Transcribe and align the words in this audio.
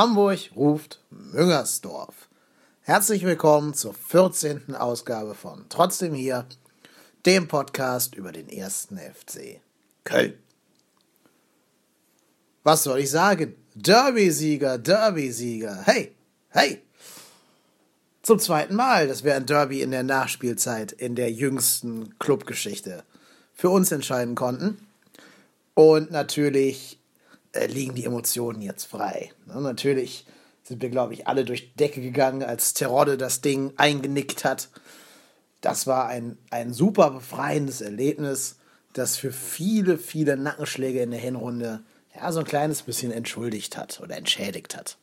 Hamburg 0.00 0.50
ruft 0.56 0.98
Müngersdorf. 1.10 2.30
Herzlich 2.80 3.22
willkommen 3.22 3.74
zur 3.74 3.92
14. 3.92 4.74
Ausgabe 4.74 5.34
von 5.34 5.66
Trotzdem 5.68 6.14
hier, 6.14 6.46
dem 7.26 7.48
Podcast 7.48 8.14
über 8.14 8.32
den 8.32 8.48
ersten 8.48 8.96
FC 8.96 9.60
Köln. 10.04 10.38
Was 12.62 12.84
soll 12.84 13.00
ich 13.00 13.10
sagen? 13.10 13.54
Derby-Sieger, 13.74 14.78
Derby-Sieger. 14.78 15.82
Hey, 15.84 16.14
hey! 16.48 16.80
Zum 18.22 18.38
zweiten 18.38 18.76
Mal, 18.76 19.06
dass 19.06 19.22
wir 19.22 19.34
ein 19.34 19.44
Derby 19.44 19.82
in 19.82 19.90
der 19.90 20.02
Nachspielzeit 20.02 20.92
in 20.92 21.14
der 21.14 21.30
jüngsten 21.30 22.18
Clubgeschichte 22.18 23.04
für 23.52 23.68
uns 23.68 23.92
entscheiden 23.92 24.34
konnten. 24.34 24.78
Und 25.74 26.10
natürlich 26.10 26.99
äh, 27.52 27.66
liegen 27.66 27.94
die 27.94 28.04
Emotionen 28.04 28.62
jetzt 28.62 28.84
frei. 28.84 29.32
Ne? 29.46 29.60
Natürlich 29.60 30.26
sind 30.62 30.82
wir, 30.82 30.90
glaube 30.90 31.14
ich, 31.14 31.26
alle 31.26 31.44
durch 31.44 31.72
die 31.72 31.76
Decke 31.76 32.00
gegangen, 32.00 32.42
als 32.42 32.74
Terodde 32.74 33.16
das 33.16 33.40
Ding 33.40 33.72
eingenickt 33.76 34.44
hat. 34.44 34.68
Das 35.60 35.86
war 35.86 36.06
ein, 36.06 36.38
ein 36.50 36.72
super 36.72 37.10
befreiendes 37.10 37.80
Erlebnis, 37.80 38.56
das 38.92 39.16
für 39.16 39.32
viele, 39.32 39.98
viele 39.98 40.36
Nackenschläge 40.36 41.00
in 41.02 41.10
der 41.10 41.20
Hinrunde 41.20 41.82
ja, 42.14 42.32
so 42.32 42.40
ein 42.40 42.46
kleines 42.46 42.82
bisschen 42.82 43.12
entschuldigt 43.12 43.76
hat 43.76 44.00
oder 44.00 44.16
entschädigt 44.16 44.76
hat. 44.76 44.96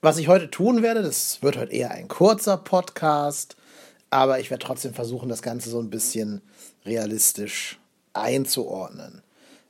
Was 0.00 0.18
ich 0.18 0.28
heute 0.28 0.50
tun 0.50 0.82
werde, 0.82 1.02
das 1.02 1.42
wird 1.42 1.56
heute 1.56 1.72
eher 1.72 1.90
ein 1.90 2.08
kurzer 2.08 2.56
Podcast, 2.56 3.56
aber 4.10 4.38
ich 4.40 4.50
werde 4.50 4.64
trotzdem 4.64 4.94
versuchen, 4.94 5.28
das 5.28 5.42
Ganze 5.42 5.70
so 5.70 5.80
ein 5.80 5.90
bisschen 5.90 6.42
realistisch 6.84 7.78
einzuordnen. 8.12 9.22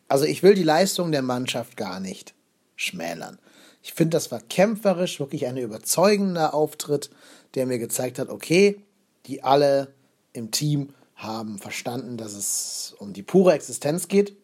Also 0.09 0.25
ich 0.25 0.43
will 0.43 0.55
die 0.55 0.63
Leistung 0.63 1.13
der 1.13 1.23
Mannschaft 1.23 1.77
gar 1.77 2.01
nicht 2.01 2.35
schmälern. 2.77 3.39
Ich 3.83 3.93
finde, 3.93 4.17
das 4.17 4.31
war 4.31 4.41
kämpferisch 4.41 5.21
wirklich 5.21 5.47
ein 5.47 5.57
überzeugender 5.57 6.55
Auftritt, 6.55 7.11
der 7.55 7.67
mir 7.67 7.79
gezeigt 7.79 8.19
hat, 8.19 8.29
okay, 8.29 8.81
die 9.27 9.43
alle 9.43 9.95
im 10.33 10.51
Team 10.51 10.95
haben 11.15 11.59
verstanden, 11.59 12.17
dass 12.17 12.35
es 12.35 12.95
um 12.99 13.13
die 13.13 13.23
pure 13.23 13.55
Existenz 13.55 14.09
geht 14.09 14.37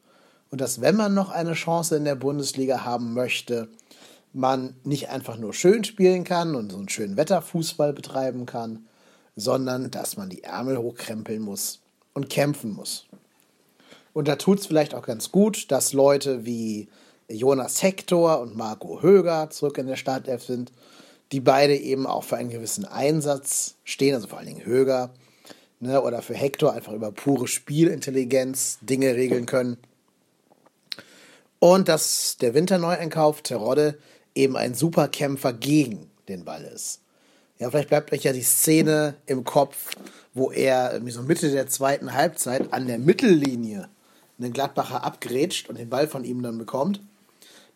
und 0.51 0.61
dass, 0.61 0.81
wenn 0.81 0.97
man 0.97 1.15
noch 1.15 1.31
eine 1.31 1.55
Chance 1.55 1.97
in 1.97 2.05
der 2.05 2.15
Bundesliga 2.15 2.85
haben 2.85 3.15
möchte, 3.15 3.69
man 4.33 4.77
nicht 4.85 5.11
einfach 5.11 5.37
nur 5.37 5.53
schön 5.53 5.85
spielen 5.85 6.25
kann 6.25 6.55
und 6.55 6.73
so 6.73 6.79
einen 6.79 6.89
schönen 6.89 7.17
Wetterfußball 7.17 7.93
betreiben 7.93 8.47
kann, 8.47 8.87
sondern 9.37 9.91
dass 9.91 10.17
man 10.17 10.31
die 10.31 10.43
Ärmel 10.43 10.79
hochkrempeln 10.79 11.43
muss 11.43 11.81
und 12.15 12.31
kämpfen 12.31 12.73
muss. 12.73 13.07
Und 14.13 14.29
da 14.29 14.37
tut 14.37 14.61
es 14.61 14.67
vielleicht 14.67 14.95
auch 14.95 15.03
ganz 15.03 15.33
gut, 15.33 15.71
dass 15.71 15.93
Leute 15.93 16.45
wie 16.45 16.89
Jonas 17.29 17.83
Hector 17.83 18.41
und 18.41 18.57
Marco 18.57 19.03
Höger 19.03 19.51
zurück 19.51 19.79
in 19.79 19.87
der 19.87 19.97
Startelf 19.97 20.45
sind, 20.45 20.73
die 21.33 21.41
beide 21.41 21.77
eben 21.77 22.07
auch 22.07 22.25
für 22.25 22.37
einen 22.37 22.51
gewissen 22.51 22.85
Einsatz 22.85 23.77
stehen, 23.85 24.15
also 24.15 24.29
vor 24.29 24.39
allen 24.39 24.49
Dingen 24.49 24.67
Höger, 24.67 25.11
ne, 25.81 26.03
oder 26.03 26.21
für 26.21 26.35
Hector 26.35 26.75
einfach 26.75 26.93
über 26.93 27.11
pure 27.11 27.49
Spielintelligenz 27.49 28.79
Dinge 28.83 29.15
regeln 29.15 29.47
können. 29.47 29.79
Und 31.59 31.89
dass 31.89 32.37
der 32.41 32.55
Winterneueinkauf 32.55 33.41
Terodde 33.43 33.97
eben 34.35 34.57
ein 34.57 34.75
super 34.75 35.09
Kämpfer 35.09 35.53
gegen 35.53 36.11
den 36.29 36.45
Ball 36.45 36.65
ist. 36.65 37.01
Ja, 37.59 37.71
vielleicht 37.71 37.89
bleibt 37.89 38.13
euch 38.13 38.25
ja 38.25 38.33
die 38.33 38.43
Szene 38.43 39.15
im 39.27 39.45
Kopf, 39.45 39.95
wo 40.35 40.51
er 40.51 41.01
so 41.09 41.23
Mitte 41.23 41.51
der 41.51 41.69
zweiten 41.69 42.13
Halbzeit 42.13 42.73
an 42.73 42.87
der 42.87 42.99
Mittellinie 42.99 43.89
einen 44.43 44.53
Gladbacher 44.53 45.05
abgrätscht 45.05 45.69
und 45.69 45.79
den 45.79 45.91
Ball 45.91 46.09
von 46.09 46.25
ihm 46.25 46.43
dann 46.43 46.59
bekommt. 46.59 47.01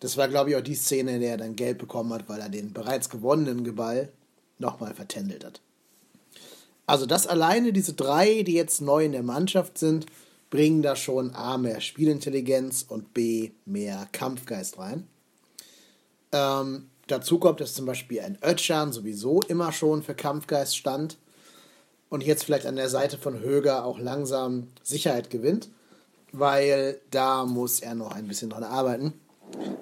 Das 0.01 0.17
war, 0.17 0.29
glaube 0.29 0.51
ich, 0.51 0.57
auch 0.57 0.63
die 0.63 0.75
Szene, 0.75 1.15
in 1.15 1.21
der 1.21 1.33
er 1.33 1.37
dann 1.39 1.57
Geld 1.57 1.79
bekommen 1.79 2.13
hat, 2.13 2.29
weil 2.29 2.41
er 2.41 2.49
den 2.49 2.73
bereits 2.73 3.09
gewonnenen 3.09 3.75
Ball 3.75 4.13
nochmal 4.59 4.95
vertändelt 4.95 5.45
hat. 5.45 5.61
Also 6.87 7.07
das 7.07 7.27
alleine, 7.27 7.73
diese 7.73 7.95
drei, 7.95 8.43
die 8.43 8.53
jetzt 8.53 8.81
neu 8.81 9.05
in 9.05 9.13
der 9.13 9.23
Mannschaft 9.23 9.79
sind, 9.79 10.07
bringen 10.51 10.83
da 10.83 10.95
schon 10.95 11.35
A, 11.35 11.59
mehr 11.59 11.81
Spielintelligenz 11.81 12.85
und 12.89 13.13
B, 13.13 13.51
mehr 13.65 14.07
Kampfgeist 14.13 14.79
rein. 14.79 15.07
Ähm, 16.33 16.89
dazu 17.09 17.39
kommt, 17.39 17.61
dass 17.61 17.75
zum 17.75 17.87
Beispiel 17.87 18.21
ein 18.21 18.39
Ötchan 18.43 18.93
sowieso 18.93 19.43
immer 19.43 19.73
schon 19.73 20.03
für 20.03 20.15
Kampfgeist 20.15 20.77
stand 20.77 21.17
und 22.09 22.23
jetzt 22.23 22.45
vielleicht 22.45 22.67
an 22.67 22.77
der 22.77 22.89
Seite 22.89 23.19
von 23.19 23.41
Höger 23.41 23.85
auch 23.85 23.99
langsam 23.99 24.69
Sicherheit 24.83 25.31
gewinnt 25.31 25.71
weil 26.39 27.01
da 27.11 27.45
muss 27.45 27.81
er 27.81 27.95
noch 27.95 28.13
ein 28.13 28.29
bisschen 28.29 28.51
dran 28.51 28.65
arbeiten. 28.65 29.15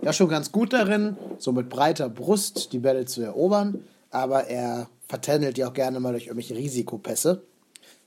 Er 0.03 0.11
ist 0.11 0.17
schon 0.17 0.29
ganz 0.29 0.53
gut 0.53 0.73
darin, 0.73 1.17
so 1.39 1.53
mit 1.53 1.69
breiter 1.69 2.09
Brust 2.09 2.73
die 2.73 2.79
Bälle 2.79 3.07
zu 3.07 3.23
erobern, 3.23 3.85
aber 4.11 4.47
er 4.47 4.89
vertändelt 5.09 5.57
die 5.57 5.65
auch 5.65 5.73
gerne 5.73 6.01
mal 6.01 6.13
durch 6.13 6.27
irgendwelche 6.27 6.55
Risikopässe, 6.55 7.43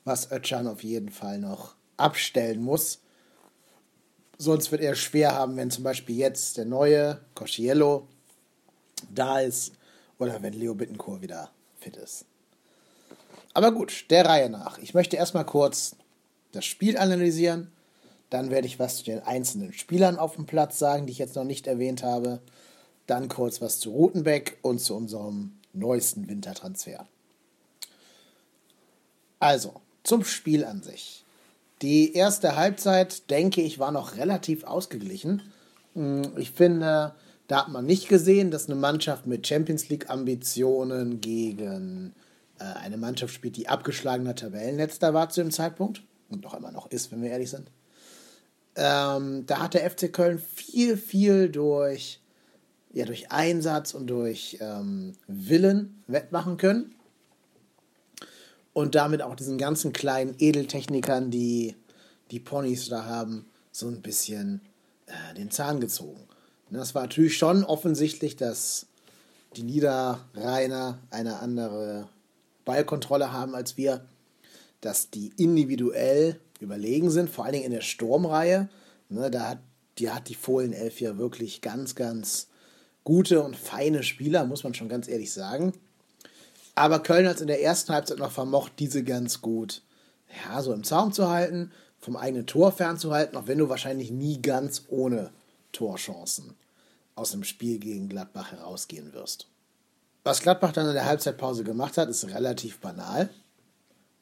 was 0.06 0.32
Özcan 0.32 0.68
auf 0.68 0.84
jeden 0.84 1.10
Fall 1.10 1.40
noch 1.40 1.76
abstellen 1.98 2.62
muss. 2.62 3.00
Sonst 4.38 4.72
wird 4.72 4.82
er 4.82 4.96
schwer 4.96 5.34
haben, 5.34 5.58
wenn 5.58 5.72
zum 5.72 5.84
Beispiel 5.84 6.16
jetzt 6.16 6.58
der 6.58 6.66
neue 6.66 7.20
Cosciello 7.34 8.08
da 9.14 9.40
ist 9.40 9.74
oder 10.20 10.42
wenn 10.42 10.54
Leo 10.54 10.76
Bittencourt 10.76 11.22
wieder 11.22 11.50
fit 11.80 11.98
ist. 11.98 12.26
Aber 13.54 13.72
gut, 13.72 14.06
der 14.12 14.26
Reihe 14.26 14.50
nach. 14.50 14.78
Ich 14.78 14.94
möchte 14.94 15.18
erstmal 15.18 15.46
kurz 15.46 15.96
das 16.52 16.66
Spiel 16.66 16.98
analysieren 16.98 17.72
dann 18.30 18.50
werde 18.50 18.68
ich 18.68 18.80
was 18.80 18.98
zu 18.98 19.06
den 19.06 19.22
einzelnen 19.22 19.74
Spielern 19.74 20.18
auf 20.18 20.36
dem 20.36 20.46
Platz 20.46 20.80
sagen, 20.80 21.06
die 21.06 21.12
ich 21.12 21.18
jetzt 21.18 21.36
noch 21.36 21.44
nicht 21.44 21.68
erwähnt 21.68 22.04
habe. 22.04 22.40
Dann 23.06 23.30
kurz 23.30 23.62
was 23.62 23.80
zu 23.80 23.92
Rutenbeck 23.92 24.58
und 24.62 24.80
zu 24.80 24.96
unserem 24.96 25.54
neuesten 25.74 26.28
Wintertransfer. 26.28 27.08
Also, 29.40 29.82
zum 30.04 30.24
Spiel 30.24 30.66
an 30.66 30.82
sich. 30.82 31.24
Die 31.82 32.14
erste 32.14 32.56
Halbzeit, 32.56 33.30
denke 33.30 33.62
ich, 33.62 33.80
war 33.80 33.92
noch 33.92 34.18
relativ 34.18 34.64
ausgeglichen. 34.64 35.42
Hm, 35.94 36.34
ich 36.38 36.52
finde, 36.52 37.14
da 37.48 37.60
hat 37.62 37.70
man 37.70 37.86
nicht 37.86 38.10
gesehen, 38.10 38.52
dass 38.52 38.66
eine 38.66 38.76
Mannschaft 38.76 39.28
mit 39.28 39.48
Champions 39.48 39.88
League-Ambitionen 39.88 41.22
gegen 41.22 42.14
äh, 42.60 42.64
eine 42.64 42.98
Mannschaft 42.98 43.34
spielt, 43.34 43.56
die 43.56 43.70
abgeschlagener 43.70 44.36
Tabellenletzter 44.36 45.14
war 45.14 45.30
zu 45.30 45.42
dem 45.42 45.52
Zeitpunkt 45.52 46.02
und 46.30 46.44
doch 46.44 46.56
immer 46.56 46.72
noch 46.72 46.90
ist, 46.92 47.12
wenn 47.12 47.22
wir 47.22 47.30
ehrlich 47.30 47.52
sind. 47.52 47.70
Ähm, 48.78 49.46
da 49.48 49.60
hat 49.60 49.74
der 49.74 49.90
FC 49.90 50.14
Köln 50.14 50.38
viel, 50.38 50.98
viel 50.98 51.50
durch, 51.50 52.22
ja, 52.94 53.06
durch 53.06 53.32
Einsatz 53.32 53.96
und 53.96 54.08
durch 54.08 54.60
ähm, 54.62 55.14
Willen 55.28 56.04
wettmachen 56.06 56.58
können. 56.58 56.94
Und 58.74 58.94
damit 58.94 59.24
auch 59.24 59.36
diesen 59.36 59.58
ganzen 59.58 59.94
kleinen 59.94 60.36
Edeltechnikern, 60.38 61.32
die 61.32 61.76
die 62.30 62.40
Ponys 62.40 62.88
da 62.90 63.06
haben, 63.06 63.48
so 63.72 63.88
ein 63.88 64.04
bisschen 64.04 64.62
äh, 65.08 65.34
den 65.34 65.50
Zahn 65.50 65.80
gezogen. 65.80 66.28
Und 66.70 66.78
das 66.78 66.94
war 66.94 67.02
natürlich 67.02 67.36
schon 67.36 67.64
offensichtlich, 67.64 68.36
dass 68.36 68.86
die 69.56 69.64
Niederrheiner 69.64 71.00
eine 71.10 71.40
andere 71.40 72.10
Ballkontrolle 72.66 73.32
haben 73.32 73.56
als 73.56 73.78
wir, 73.78 74.06
dass 74.82 75.10
die 75.10 75.32
individuell 75.38 76.40
überlegen 76.60 77.10
sind, 77.10 77.30
vor 77.30 77.46
allen 77.46 77.54
Dingen 77.54 77.66
in 77.66 77.72
der 77.72 77.82
Sturmreihe. 77.82 78.70
Ne, 79.10 79.32
da 79.32 79.50
hat, 79.50 79.60
die 79.98 80.10
hat 80.10 80.30
die 80.30 80.36
Fohlen-Elf 80.36 81.00
ja 81.00 81.18
wirklich 81.18 81.62
ganz, 81.62 81.96
ganz 81.96 82.48
gute 83.04 83.42
und 83.42 83.56
feine 83.56 84.04
Spieler, 84.04 84.46
muss 84.46 84.64
man 84.64 84.74
schon 84.74 84.90
ganz 84.90 85.08
ehrlich 85.08 85.32
sagen. 85.32 85.74
Aber 86.76 87.00
Köln 87.00 87.28
hat 87.28 87.36
es 87.36 87.42
in 87.42 87.48
der 87.48 87.64
ersten 87.64 87.94
Halbzeit 87.94 88.20
noch 88.20 88.32
vermocht, 88.32 88.74
diese 88.80 89.04
ganz 89.04 89.42
gut 89.42 89.82
ja, 90.46 90.62
so 90.62 90.74
im 90.74 90.84
Zaum 90.84 91.12
zu 91.14 91.30
halten, 91.30 91.72
vom 92.00 92.16
eigenen 92.16 92.46
Tor 92.46 92.72
fernzuhalten, 92.72 93.38
auch 93.38 93.48
wenn 93.48 93.58
du 93.58 93.70
wahrscheinlich 93.70 94.12
nie 94.12 94.42
ganz 94.42 94.84
ohne 94.90 95.32
Torchancen 95.72 96.56
aus 97.16 97.32
dem 97.32 97.44
Spiel 97.44 97.80
gegen 97.80 98.10
Gladbach 98.10 98.52
herausgehen 98.52 99.14
wirst. 99.14 99.48
Was 100.24 100.42
Gladbach 100.42 100.74
dann 100.74 100.88
in 100.88 100.94
der 100.94 101.06
Halbzeitpause 101.06 101.64
gemacht 101.64 101.98
hat, 101.98 102.10
ist 102.10 102.28
relativ 102.28 102.80
banal. 102.80 103.30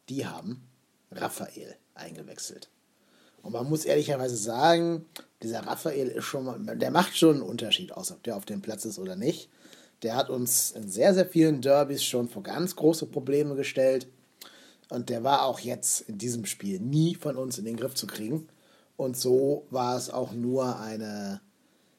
Die 0.08 0.26
haben 0.26 0.62
Raphael 1.12 1.76
eingewechselt. 1.96 2.70
Und 3.42 3.54
man 3.54 3.70
muss 3.70 3.86
ehrlicherweise 3.86 4.38
sagen, 4.38 5.06
dieser 5.44 5.60
Raphael 5.68 6.08
ist 6.08 6.26
schon 6.26 6.46
mal, 6.46 6.78
der 6.78 6.92
macht 6.92 7.16
schon 7.18 7.36
einen 7.36 7.44
Unterschied 7.44 7.92
aus, 7.92 8.12
ob 8.12 8.24
der 8.24 8.36
auf 8.36 8.46
dem 8.46 8.62
Platz 8.62 8.86
ist 8.86 9.00
oder 9.00 9.16
nicht. 9.16 9.50
Der 10.02 10.16
hat 10.16 10.30
uns 10.30 10.72
in 10.72 10.90
sehr, 10.90 11.14
sehr 11.14 11.28
vielen 11.28 11.62
Derbys 11.62 12.04
schon 12.04 12.28
vor 12.28 12.44
ganz 12.44 12.76
große 12.76 13.06
Probleme 13.06 13.56
gestellt. 13.56 14.08
Und 14.90 15.10
der 15.10 15.24
war 15.24 15.46
auch 15.46 15.60
jetzt 15.60 16.02
in 16.02 16.18
diesem 16.18 16.46
Spiel 16.46 16.80
nie 16.80 17.16
von 17.16 17.38
uns 17.38 17.58
in 17.58 17.66
den 17.66 17.78
Griff 17.78 17.94
zu 17.94 18.08
kriegen. 18.08 18.48
Und 18.98 19.18
so 19.18 19.66
war 19.70 19.96
es 19.98 20.10
auch 20.10 20.32
nur 20.32 20.80
eine, 20.80 21.42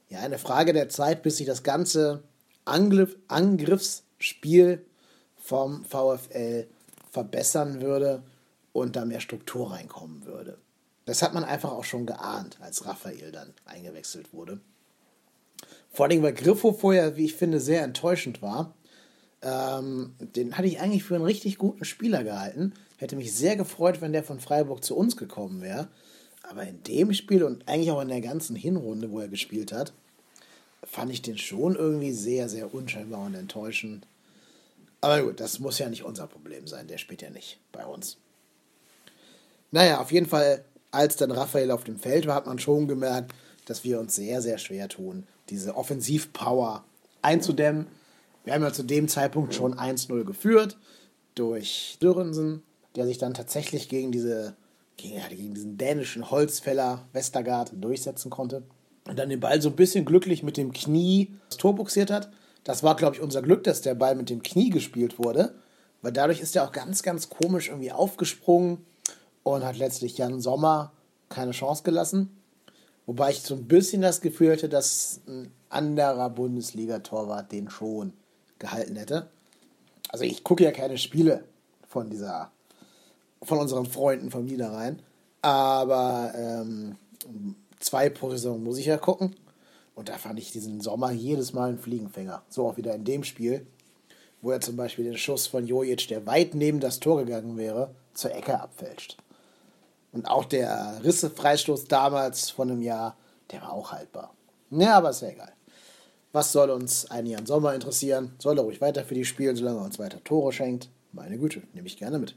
ja, 0.09 0.21
eine 0.21 0.39
Frage 0.39 0.73
der 0.73 0.89
Zeit, 0.89 1.23
bis 1.23 1.37
sich 1.37 1.47
das 1.47 1.63
ganze 1.63 2.23
Angriff, 2.65 3.17
Angriffsspiel 3.29 4.85
vom 5.37 5.85
VfL 5.85 6.67
verbessern 7.11 7.81
würde 7.81 8.23
und 8.81 8.97
da 8.97 9.05
mehr 9.05 9.21
Struktur 9.21 9.73
reinkommen 9.73 10.25
würde. 10.25 10.59
Das 11.05 11.23
hat 11.23 11.35
man 11.35 11.45
einfach 11.45 11.71
auch 11.71 11.85
schon 11.85 12.07
geahnt, 12.07 12.59
als 12.61 12.85
Raphael 12.85 13.33
dann 13.33 13.55
eingewechselt 13.65 14.33
wurde. 14.33 14.61
Vor 15.91 16.07
allem, 16.07 16.23
weil 16.23 16.35
Griffo 16.35 16.73
vorher, 16.73 17.17
wie 17.17 17.25
ich 17.25 17.35
finde, 17.35 17.61
sehr 17.61 17.83
enttäuschend 17.83 18.43
war. 18.43 18.75
Ähm, 19.43 20.15
den 20.19 20.59
hatte 20.59 20.69
ich 20.69 20.81
eigentlich 20.81 21.05
für 21.05 21.15
einen 21.15 21.25
richtig 21.25 21.59
guten 21.59 21.85
Spieler 21.85 22.25
gehalten. 22.25 22.75
Hätte 22.99 23.17
mich 23.17 23.33
sehr 23.35 23.57
gefreut, 23.57 24.01
wenn 24.01 24.13
der 24.13 24.25
von 24.25 24.41
Freiburg 24.41 24.85
zu 24.85 24.97
uns 24.97 25.17
gekommen 25.17 25.63
wäre. 25.63 25.89
Aber 26.43 26.65
in 26.65 26.83
dem 26.83 27.13
Spiel 27.13 27.45
und 27.45 27.67
eigentlich 27.69 27.91
auch 27.91 28.01
in 28.01 28.09
der 28.09 28.21
ganzen 28.21 28.57
Hinrunde, 28.57 29.11
wo 29.11 29.21
er 29.21 29.29
gespielt 29.29 29.73
hat, 29.73 29.93
fand 30.83 31.13
ich 31.13 31.23
den 31.23 31.39
schon 31.39 31.77
irgendwie 31.77 32.13
sehr, 32.13 32.49
sehr 32.49 32.75
unscheinbar 32.75 33.25
und 33.25 33.35
enttäuschend. 33.35 34.07
Aber 35.01 35.23
gut, 35.23 35.41
das 35.41 35.59
muss 35.61 35.79
ja 35.79 35.89
nicht 35.89 36.05
unser 36.05 36.27
Problem 36.27 36.67
sein. 36.67 36.89
Der 36.89 36.99
spielt 36.99 37.23
ja 37.23 37.31
nicht 37.31 37.59
bei 37.73 37.85
uns. 37.85 38.19
Naja, 39.71 40.01
auf 40.01 40.13
jeden 40.13 40.27
Fall, 40.27 40.65
als 40.91 41.17
dann 41.17 41.31
Raphael 41.31 41.71
auf 41.71 41.85
dem 41.85 41.99
Feld 41.99 42.27
war, 42.27 42.37
hat 42.37 42.47
man 42.47 42.59
schon 42.59 42.89
gemerkt, 42.89 43.33
dass 43.67 43.85
wir 43.85 43.99
uns 44.01 44.15
sehr, 44.15 44.41
sehr 44.43 44.59
schwer 44.59 44.89
tun, 44.89 45.27
diese 45.51 45.77
Offensivpower 45.77 46.85
einzudämmen. 47.23 47.87
Wir 48.45 48.55
haben 48.55 48.63
ja 48.63 48.73
zu 48.73 48.85
dem 48.85 49.09
Zeitpunkt 49.09 49.55
schon 49.55 49.75
1-0 49.75 50.25
geführt 50.25 50.79
durch 51.35 51.99
Dürrensen, 52.01 52.63
der 52.95 53.07
sich 53.07 53.19
dann 53.19 53.35
tatsächlich 53.35 53.89
gegen 53.89 54.13
diese 54.13 54.57
gegen, 54.97 55.21
gegen 55.29 55.55
diesen 55.55 55.79
dänischen 55.79 56.31
Holzfäller 56.31 57.07
Westergaard 57.13 57.73
durchsetzen 57.75 58.31
konnte. 58.31 58.63
Und 59.07 59.19
dann 59.19 59.29
den 59.29 59.41
Ball 59.41 59.61
so 59.63 59.69
ein 59.69 59.77
bisschen 59.77 60.05
glücklich 60.05 60.43
mit 60.43 60.57
dem 60.57 60.73
Knie 60.73 61.35
das 61.49 61.59
Tor 61.59 61.75
buxiert 61.75 62.11
hat. 62.11 62.31
Das 62.65 62.83
war, 62.83 62.97
glaube 62.97 63.17
ich, 63.17 63.23
unser 63.23 63.43
Glück, 63.43 63.63
dass 63.65 63.81
der 63.81 63.95
Ball 63.95 64.17
mit 64.17 64.31
dem 64.31 64.43
Knie 64.43 64.71
gespielt 64.71 65.19
wurde. 65.19 65.55
Weil 66.03 66.13
dadurch 66.13 66.41
ist 66.41 66.57
er 66.57 66.65
auch 66.65 66.73
ganz, 66.73 67.03
ganz 67.03 67.29
komisch 67.29 67.69
irgendwie 67.69 67.93
aufgesprungen 67.93 68.85
und 69.55 69.65
hat 69.65 69.79
letztlich 69.79 70.19
Jan 70.19 70.41
Sommer 70.41 70.93
keine 71.29 71.53
Chance 71.53 71.85
gelassen. 71.85 72.37
Wobei 73.07 73.31
ich 73.31 73.43
so 73.43 73.55
ein 73.55 73.69
bisschen 73.69 74.03
das 74.03 74.21
Gefühl 74.21 74.53
hatte, 74.53 74.69
dass 74.69 75.21
ein 75.29 75.53
anderer 75.69 76.29
Bundesliga-Torwart 76.31 77.53
den 77.53 77.71
schon 77.71 78.13
gehalten 78.59 78.97
hätte. 78.97 79.29
Also 80.09 80.25
ich 80.25 80.43
gucke 80.43 80.65
ja 80.65 80.73
keine 80.73 80.99
Spiele 80.99 81.45
von 81.89 82.11
dieser, 82.11 82.51
von 83.43 83.59
unseren 83.59 83.87
Freunden 83.87 84.31
vom 84.33 84.47
Niederrhein. 84.47 85.01
Aber 85.43 86.33
ähm, 86.35 86.97
zwei 87.79 88.11
pro 88.11 88.29
muss 88.59 88.79
ich 88.79 88.87
ja 88.87 88.97
gucken. 88.97 89.37
Und 89.95 90.09
da 90.09 90.19
fand 90.19 90.41
ich 90.41 90.51
diesen 90.51 90.81
Sommer 90.81 91.13
jedes 91.13 91.53
Mal 91.53 91.71
ein 91.71 91.79
Fliegenfänger. 91.79 92.43
So 92.49 92.67
auch 92.67 92.77
wieder 92.77 92.95
in 92.97 93.05
dem 93.05 93.23
Spiel, 93.23 93.65
wo 94.43 94.51
er 94.51 94.61
zum 94.61 94.77
Beispiel 94.77 95.05
den 95.05 95.17
Schuss 95.17 95.47
von 95.47 95.67
Jojic, 95.67 96.09
der 96.09 96.27
weit 96.27 96.55
neben 96.55 96.81
das 96.81 96.99
Tor 96.99 97.25
gegangen 97.25 97.57
wäre, 97.57 97.95
zur 98.13 98.35
Ecke 98.35 98.61
abfälscht. 98.61 99.17
Und 100.13 100.29
auch 100.29 100.45
der 100.45 101.01
Risse-Freistoß 101.05 101.87
damals 101.87 102.51
von 102.51 102.71
einem 102.71 102.83
Jahr, 102.83 103.17
der 103.51 103.63
war 103.63 103.73
auch 103.73 103.93
haltbar. 103.93 104.35
Ja, 104.71 104.97
aber 104.97 105.11
ist 105.11 105.23
ja 105.23 105.29
egal. 105.29 105.53
Was 106.33 106.53
soll 106.53 106.71
uns 106.71 107.11
ein 107.11 107.27
Jan 107.27 107.47
Sommer 107.47 107.75
interessieren? 107.75 108.35
Soll 108.39 108.59
er 108.59 108.65
ruhig 108.65 108.81
weiter 108.81 109.05
für 109.05 109.15
die 109.15 109.25
spielen, 109.25 109.57
solange 109.57 109.79
er 109.79 109.85
uns 109.85 109.99
weiter 109.99 110.23
Tore 110.23 110.53
schenkt? 110.53 110.91
Meine 111.13 111.39
Güte, 111.39 111.63
nehme 111.73 111.87
ich 111.87 111.97
gerne 111.97 112.19
mit. 112.19 112.35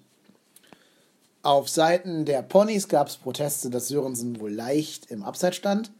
Auf 1.41 1.69
Seiten 1.69 2.25
der 2.25 2.41
Ponys 2.41 2.87
gab 2.87 3.07
es 3.07 3.17
Proteste, 3.17 3.69
dass 3.69 3.87
Sörensen 3.87 4.39
wohl 4.39 4.53
leicht 4.53 5.09
im 5.09 5.23
Abseits 5.23 5.55
stand. 5.55 5.91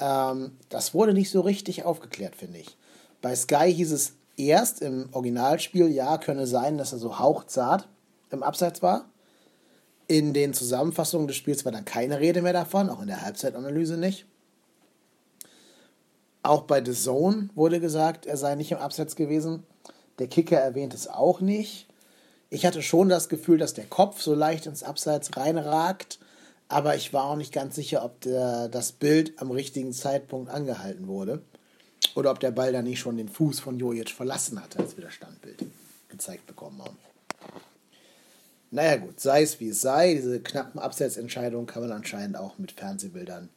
Ähm, 0.00 0.52
das 0.68 0.94
wurde 0.94 1.14
nicht 1.14 1.30
so 1.30 1.40
richtig 1.40 1.84
aufgeklärt, 1.84 2.36
finde 2.36 2.58
ich. 2.58 2.76
Bei 3.22 3.34
Sky 3.34 3.72
hieß 3.72 3.92
es 3.92 4.14
erst 4.36 4.82
im 4.82 5.08
Originalspiel, 5.12 5.88
ja, 5.88 6.18
könne 6.18 6.46
sein, 6.46 6.76
dass 6.76 6.92
er 6.92 6.98
so 6.98 7.18
hauchzart 7.18 7.88
im 8.30 8.42
Abseits 8.42 8.82
war. 8.82 9.06
In 10.06 10.34
den 10.34 10.52
Zusammenfassungen 10.52 11.26
des 11.26 11.36
Spiels 11.36 11.64
war 11.64 11.72
dann 11.72 11.84
keine 11.84 12.20
Rede 12.20 12.42
mehr 12.42 12.52
davon, 12.52 12.90
auch 12.90 13.00
in 13.00 13.06
der 13.06 13.22
Halbzeitanalyse 13.22 13.96
nicht. 13.96 14.26
Auch 16.42 16.62
bei 16.62 16.84
The 16.84 16.92
Zone 16.92 17.48
wurde 17.54 17.80
gesagt, 17.80 18.26
er 18.26 18.36
sei 18.36 18.54
nicht 18.54 18.70
im 18.70 18.78
Abseits 18.78 19.16
gewesen. 19.16 19.62
Der 20.18 20.26
Kicker 20.26 20.58
erwähnt 20.58 20.92
es 20.92 21.08
auch 21.08 21.40
nicht. 21.40 21.86
Ich 22.50 22.66
hatte 22.66 22.82
schon 22.82 23.08
das 23.08 23.30
Gefühl, 23.30 23.58
dass 23.58 23.72
der 23.72 23.86
Kopf 23.86 24.20
so 24.20 24.34
leicht 24.34 24.66
ins 24.66 24.82
Abseits 24.82 25.36
reinragt, 25.36 26.18
aber 26.68 26.94
ich 26.96 27.12
war 27.12 27.24
auch 27.24 27.36
nicht 27.36 27.52
ganz 27.52 27.74
sicher, 27.74 28.04
ob 28.04 28.20
der, 28.20 28.68
das 28.68 28.92
Bild 28.92 29.40
am 29.40 29.50
richtigen 29.50 29.92
Zeitpunkt 29.92 30.50
angehalten 30.50 31.08
wurde 31.08 31.42
oder 32.14 32.30
ob 32.30 32.40
der 32.40 32.50
Ball 32.50 32.72
dann 32.72 32.84
nicht 32.84 33.00
schon 33.00 33.16
den 33.16 33.28
Fuß 33.28 33.60
von 33.60 33.78
Jojic 33.78 34.10
verlassen 34.10 34.62
hatte, 34.62 34.78
als 34.78 34.96
wir 34.96 35.04
das 35.04 35.14
Standbild 35.14 35.64
gezeigt 36.08 36.46
bekommen 36.46 36.80
haben. 36.82 36.96
Naja 38.74 38.96
gut, 38.96 39.20
sei 39.20 39.42
es 39.42 39.60
wie 39.60 39.68
es 39.68 39.80
sei, 39.80 40.14
diese 40.14 40.40
knappen 40.40 40.80
Absetzentscheidungen 40.80 41.68
kann 41.68 41.82
man 41.82 41.92
anscheinend 41.92 42.36
auch 42.36 42.58
mit 42.58 42.72
Fernsehbildern 42.72 43.48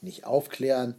nicht 0.00 0.24
aufklären. 0.24 0.94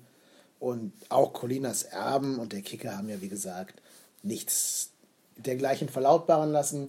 Und 0.60 0.92
auch 1.08 1.32
Colinas 1.32 1.84
Erben 1.84 2.38
und 2.38 2.52
der 2.52 2.64
Kicker 2.64 2.98
haben 2.98 3.08
ja, 3.08 3.22
wie 3.22 3.30
gesagt, 3.30 3.82
nichts 4.24 4.90
dergleichen 5.38 5.88
verlautbaren 5.88 6.52
lassen. 6.52 6.86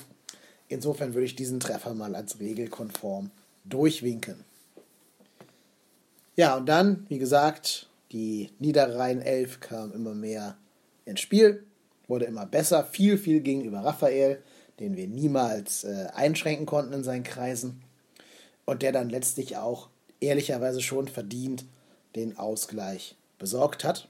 Insofern 0.66 1.14
würde 1.14 1.26
ich 1.26 1.36
diesen 1.36 1.60
Treffer 1.60 1.94
mal 1.94 2.16
als 2.16 2.40
regelkonform 2.40 3.30
durchwinken. 3.62 4.42
Ja, 6.34 6.56
und 6.56 6.66
dann, 6.66 7.06
wie 7.08 7.18
gesagt, 7.18 7.86
die 8.10 8.50
Niederrhein 8.58 9.22
11 9.22 9.60
kam 9.60 9.92
immer 9.92 10.14
mehr 10.14 10.56
ins 11.04 11.20
Spiel, 11.20 11.62
wurde 12.08 12.24
immer 12.24 12.44
besser, 12.44 12.82
viel, 12.82 13.18
viel 13.18 13.40
gegenüber 13.40 13.84
Raphael, 13.84 14.42
den 14.80 14.96
wir 14.96 15.06
niemals 15.06 15.84
äh, 15.84 16.08
einschränken 16.14 16.66
konnten 16.66 16.92
in 16.92 17.04
seinen 17.04 17.24
Kreisen. 17.24 17.82
Und 18.64 18.82
der 18.82 18.92
dann 18.92 19.10
letztlich 19.10 19.56
auch 19.56 19.88
ehrlicherweise 20.20 20.80
schon 20.80 21.08
verdient 21.08 21.64
den 22.14 22.38
Ausgleich 22.38 23.16
besorgt 23.38 23.84
hat. 23.84 24.08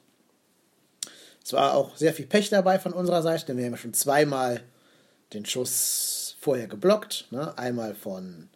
Es 1.45 1.53
war 1.53 1.75
auch 1.75 1.97
sehr 1.97 2.13
viel 2.13 2.27
Pech 2.27 2.51
dabei 2.51 2.79
von 2.79 2.93
unserer 2.93 3.23
Seite, 3.23 3.47
denn 3.47 3.57
wir 3.57 3.65
haben 3.65 3.73
ja 3.73 3.79
schon 3.79 3.95
zweimal 3.95 4.61
den 5.33 5.47
Schuss 5.47 6.37
vorher 6.41 6.69
geblockt. 6.69 7.27
Ne? 7.31 7.57
Einmal 7.59 7.95
von 7.95 8.49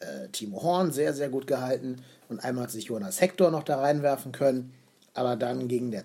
äh, 0.00 0.28
Timo 0.28 0.62
Horn, 0.62 0.92
sehr, 0.92 1.14
sehr 1.14 1.28
gut 1.28 1.46
gehalten. 1.46 2.02
Und 2.28 2.40
einmal 2.40 2.64
hat 2.64 2.70
sich 2.70 2.86
Jonas 2.86 3.20
Hector 3.20 3.50
noch 3.50 3.64
da 3.64 3.78
reinwerfen 3.80 4.32
können. 4.32 4.72
Aber 5.12 5.36
dann 5.36 5.68
ging 5.68 5.90
der 5.90 6.04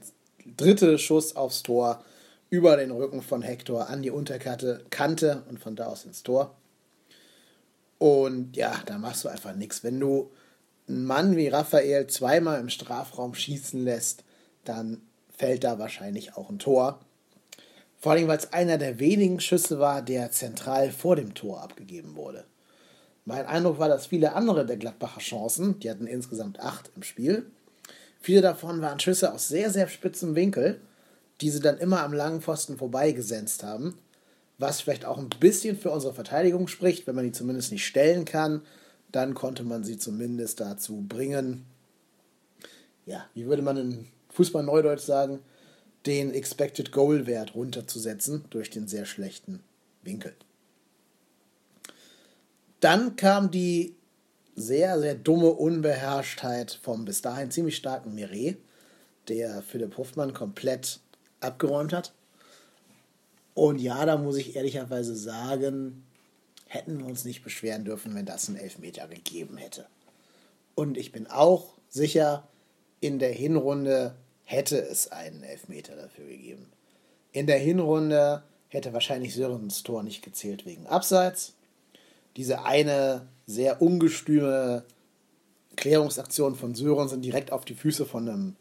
dritte 0.57 0.99
Schuss 0.99 1.35
aufs 1.35 1.63
Tor 1.63 2.03
über 2.49 2.77
den 2.77 2.91
Rücken 2.91 3.21
von 3.21 3.41
Hector 3.41 3.89
an 3.89 4.01
die 4.01 4.11
Unterkante 4.11 4.83
Kante 4.89 5.43
und 5.49 5.59
von 5.59 5.75
da 5.75 5.87
aus 5.87 6.05
ins 6.05 6.23
Tor. 6.23 6.55
Und 7.97 8.55
ja, 8.55 8.81
da 8.85 8.97
machst 8.97 9.23
du 9.23 9.29
einfach 9.29 9.55
nichts. 9.55 9.83
Wenn 9.83 9.99
du 9.99 10.31
einen 10.87 11.05
Mann 11.05 11.35
wie 11.35 11.49
Raphael 11.49 12.07
zweimal 12.07 12.59
im 12.59 12.69
Strafraum 12.69 13.35
schießen 13.35 13.83
lässt, 13.83 14.23
dann 14.63 15.01
fällt 15.37 15.63
da 15.63 15.79
wahrscheinlich 15.79 16.35
auch 16.35 16.49
ein 16.49 16.59
Tor. 16.59 16.99
Vor 17.99 18.13
allem, 18.13 18.27
weil 18.27 18.37
es 18.37 18.53
einer 18.53 18.77
der 18.77 18.99
wenigen 18.99 19.39
Schüsse 19.39 19.79
war, 19.79 20.01
der 20.01 20.31
zentral 20.31 20.91
vor 20.91 21.15
dem 21.15 21.33
Tor 21.33 21.61
abgegeben 21.61 22.15
wurde. 22.15 22.45
Mein 23.25 23.45
Eindruck 23.45 23.77
war, 23.77 23.89
dass 23.89 24.07
viele 24.07 24.33
andere 24.33 24.65
der 24.65 24.77
Gladbacher 24.77 25.19
Chancen, 25.19 25.79
die 25.79 25.89
hatten 25.89 26.07
insgesamt 26.07 26.59
acht 26.61 26.91
im 26.95 27.03
Spiel, 27.03 27.45
viele 28.21 28.41
davon 28.41 28.81
waren 28.81 28.99
Schüsse 28.99 29.33
aus 29.33 29.49
sehr, 29.49 29.69
sehr 29.69 29.87
spitzem 29.87 30.33
Winkel, 30.33 30.81
die 31.41 31.49
sie 31.49 31.59
dann 31.59 31.77
immer 31.77 32.03
am 32.03 32.13
langen 32.13 32.41
Pfosten 32.41 32.77
vorbeigesenzt 32.77 33.63
haben. 33.63 33.97
Was 34.57 34.81
vielleicht 34.81 35.05
auch 35.05 35.17
ein 35.17 35.29
bisschen 35.39 35.77
für 35.77 35.91
unsere 35.91 36.13
Verteidigung 36.13 36.67
spricht, 36.67 37.07
wenn 37.07 37.15
man 37.15 37.23
die 37.23 37.31
zumindest 37.31 37.71
nicht 37.71 37.85
stellen 37.85 38.25
kann, 38.25 38.61
dann 39.11 39.33
konnte 39.33 39.63
man 39.63 39.83
sie 39.83 39.97
zumindest 39.97 40.59
dazu 40.59 41.05
bringen, 41.07 41.65
ja, 43.05 43.25
wie 43.33 43.47
würde 43.47 43.63
man 43.63 43.77
in 43.77 44.07
Fußball-Neudeutsch 44.29 45.01
sagen, 45.01 45.39
den 46.05 46.33
Expected 46.33 46.91
Goal 46.91 47.25
Wert 47.25 47.55
runterzusetzen 47.55 48.45
durch 48.51 48.69
den 48.69 48.87
sehr 48.87 49.05
schlechten 49.05 49.63
Winkel. 50.03 50.35
Dann 52.79 53.15
kam 53.15 53.51
die 53.51 53.95
sehr, 54.55 54.99
sehr 54.99 55.15
dumme 55.15 55.51
Unbeherrschtheit 55.51 56.79
vom 56.81 57.05
bis 57.05 57.21
dahin 57.21 57.51
ziemlich 57.51 57.75
starken 57.75 58.13
Mireille, 58.13 58.57
der 59.27 59.61
Philipp 59.63 59.97
Hoffmann 59.97 60.33
komplett 60.33 60.99
abgeräumt 61.41 61.93
hat. 61.93 62.13
Und 63.53 63.79
ja, 63.79 64.05
da 64.05 64.17
muss 64.17 64.37
ich 64.37 64.55
ehrlicherweise 64.55 65.15
sagen, 65.15 66.05
hätten 66.65 66.99
wir 66.99 67.05
uns 67.07 67.25
nicht 67.25 67.43
beschweren 67.43 67.83
dürfen, 67.83 68.15
wenn 68.15 68.25
das 68.25 68.47
einen 68.47 68.57
Elfmeter 68.57 69.07
gegeben 69.07 69.57
hätte. 69.57 69.87
Und 70.75 70.97
ich 70.97 71.11
bin 71.11 71.27
auch 71.27 71.73
sicher, 71.89 72.47
in 73.01 73.19
der 73.19 73.31
Hinrunde 73.31 74.15
hätte 74.43 74.81
es 74.81 75.11
einen 75.11 75.43
Elfmeter 75.43 75.95
dafür 75.95 76.25
gegeben. 76.25 76.71
In 77.31 77.47
der 77.47 77.57
Hinrunde 77.57 78.43
hätte 78.69 78.93
wahrscheinlich 78.93 79.35
Sörens 79.35 79.83
Tor 79.83 80.03
nicht 80.03 80.23
gezählt 80.23 80.65
wegen 80.65 80.87
Abseits. 80.87 81.53
Diese 82.37 82.63
eine 82.63 83.27
sehr 83.45 83.81
ungestüme 83.81 84.85
Klärungsaktion 85.75 86.55
von 86.55 86.75
Sörensen 86.75 87.21
direkt 87.21 87.51
auf 87.51 87.65
die 87.65 87.75
Füße 87.75 88.05
von 88.05 88.29
einem, 88.29 88.55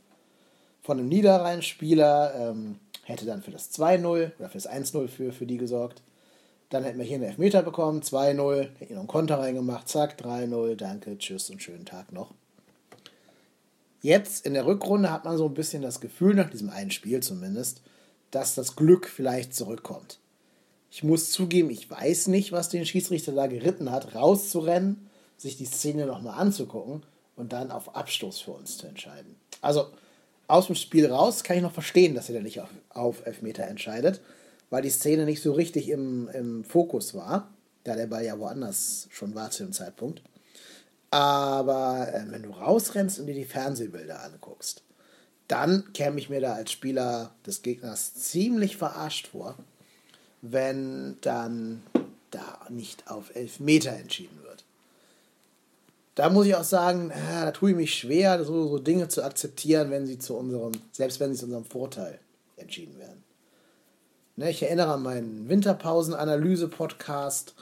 von 0.88 0.98
einem 0.98 1.08
Niederrhein-Spieler 1.10 2.34
ähm, 2.34 2.78
hätte 3.04 3.26
dann 3.26 3.42
für 3.42 3.50
das 3.50 3.70
2-0 3.78 4.32
oder 4.38 4.48
für 4.48 4.56
das 4.56 4.66
1-0 4.66 5.08
für, 5.08 5.32
für 5.32 5.44
die 5.44 5.58
gesorgt. 5.58 6.00
Dann 6.70 6.82
hätten 6.82 6.96
wir 6.96 7.04
hier 7.04 7.16
einen 7.16 7.24
Elfmeter 7.24 7.62
bekommen, 7.62 8.00
2-0, 8.00 8.68
hätten 8.78 8.94
noch 8.94 9.00
einen 9.00 9.06
Konter 9.06 9.38
reingemacht, 9.38 9.86
zack, 9.86 10.18
3-0, 10.18 10.76
danke, 10.76 11.18
tschüss 11.18 11.50
und 11.50 11.62
schönen 11.62 11.84
Tag 11.84 12.10
noch. 12.12 12.32
Jetzt 14.00 14.46
in 14.46 14.54
der 14.54 14.64
Rückrunde 14.64 15.12
hat 15.12 15.26
man 15.26 15.36
so 15.36 15.44
ein 15.44 15.52
bisschen 15.52 15.82
das 15.82 16.00
Gefühl, 16.00 16.34
nach 16.34 16.48
diesem 16.48 16.70
einen 16.70 16.90
Spiel 16.90 17.20
zumindest, 17.22 17.82
dass 18.30 18.54
das 18.54 18.74
Glück 18.74 19.08
vielleicht 19.08 19.54
zurückkommt. 19.54 20.18
Ich 20.90 21.04
muss 21.04 21.32
zugeben, 21.32 21.68
ich 21.68 21.90
weiß 21.90 22.28
nicht, 22.28 22.50
was 22.50 22.70
den 22.70 22.86
Schiedsrichter 22.86 23.32
da 23.32 23.46
geritten 23.46 23.90
hat, 23.90 24.14
rauszurennen, 24.14 25.06
sich 25.36 25.58
die 25.58 25.66
Szene 25.66 26.06
nochmal 26.06 26.40
anzugucken 26.40 27.02
und 27.36 27.52
dann 27.52 27.70
auf 27.70 27.94
Abstoß 27.94 28.40
für 28.40 28.52
uns 28.52 28.78
zu 28.78 28.86
entscheiden. 28.86 29.36
Also 29.60 29.88
aus 30.48 30.66
dem 30.66 30.74
Spiel 30.74 31.06
raus 31.06 31.44
kann 31.44 31.56
ich 31.56 31.62
noch 31.62 31.72
verstehen, 31.72 32.14
dass 32.14 32.28
er 32.28 32.36
da 32.36 32.40
nicht 32.40 32.60
auf, 32.60 32.70
auf 32.90 33.26
Elfmeter 33.26 33.64
entscheidet, 33.64 34.20
weil 34.70 34.82
die 34.82 34.90
Szene 34.90 35.24
nicht 35.24 35.42
so 35.42 35.52
richtig 35.52 35.88
im, 35.88 36.28
im 36.32 36.64
Fokus 36.64 37.14
war, 37.14 37.52
da 37.84 37.94
der 37.94 38.06
Ball 38.06 38.24
ja 38.24 38.38
woanders 38.38 39.08
schon 39.10 39.34
war 39.34 39.50
zu 39.50 39.64
dem 39.64 39.72
Zeitpunkt. 39.72 40.22
Aber 41.10 42.08
äh, 42.12 42.24
wenn 42.30 42.42
du 42.42 42.50
rausrennst 42.50 43.20
und 43.20 43.26
dir 43.26 43.34
die 43.34 43.44
Fernsehbilder 43.44 44.22
anguckst, 44.24 44.82
dann 45.48 45.92
käme 45.94 46.18
ich 46.18 46.28
mir 46.28 46.40
da 46.40 46.54
als 46.54 46.72
Spieler 46.72 47.34
des 47.46 47.62
Gegners 47.62 48.14
ziemlich 48.14 48.76
verarscht 48.76 49.28
vor, 49.28 49.56
wenn 50.42 51.16
dann 51.22 51.82
da 52.30 52.66
nicht 52.68 53.10
auf 53.10 53.34
Elfmeter 53.34 53.92
entschieden 53.92 54.42
wird. 54.42 54.47
Da 56.18 56.28
muss 56.30 56.46
ich 56.46 56.54
auch 56.56 56.64
sagen, 56.64 57.12
äh, 57.12 57.44
da 57.44 57.52
tue 57.52 57.70
ich 57.70 57.76
mich 57.76 57.94
schwer, 57.94 58.44
so, 58.44 58.66
so 58.66 58.80
Dinge 58.80 59.06
zu 59.06 59.22
akzeptieren, 59.22 59.92
wenn 59.92 60.04
sie 60.04 60.18
zu 60.18 60.34
unserem, 60.34 60.72
selbst 60.90 61.20
wenn 61.20 61.32
sie 61.32 61.38
zu 61.38 61.44
unserem 61.44 61.64
Vorteil 61.64 62.18
entschieden 62.56 62.98
werden. 62.98 63.22
Ne, 64.34 64.50
ich 64.50 64.60
erinnere 64.60 64.94
an 64.94 65.04
meinen 65.04 65.48
Winterpausen-Analyse-Podcast, 65.48 67.54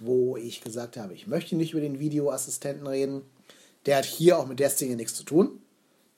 wo 0.00 0.36
ich 0.36 0.60
gesagt 0.60 0.96
habe, 0.96 1.14
ich 1.14 1.28
möchte 1.28 1.54
nicht 1.54 1.70
über 1.70 1.82
den 1.82 2.00
Videoassistenten 2.00 2.88
reden. 2.88 3.22
Der 3.86 3.98
hat 3.98 4.06
hier 4.06 4.40
auch 4.40 4.48
mit 4.48 4.58
der 4.58 4.70
Szene 4.70 4.96
nichts 4.96 5.14
zu 5.14 5.22
tun. 5.22 5.62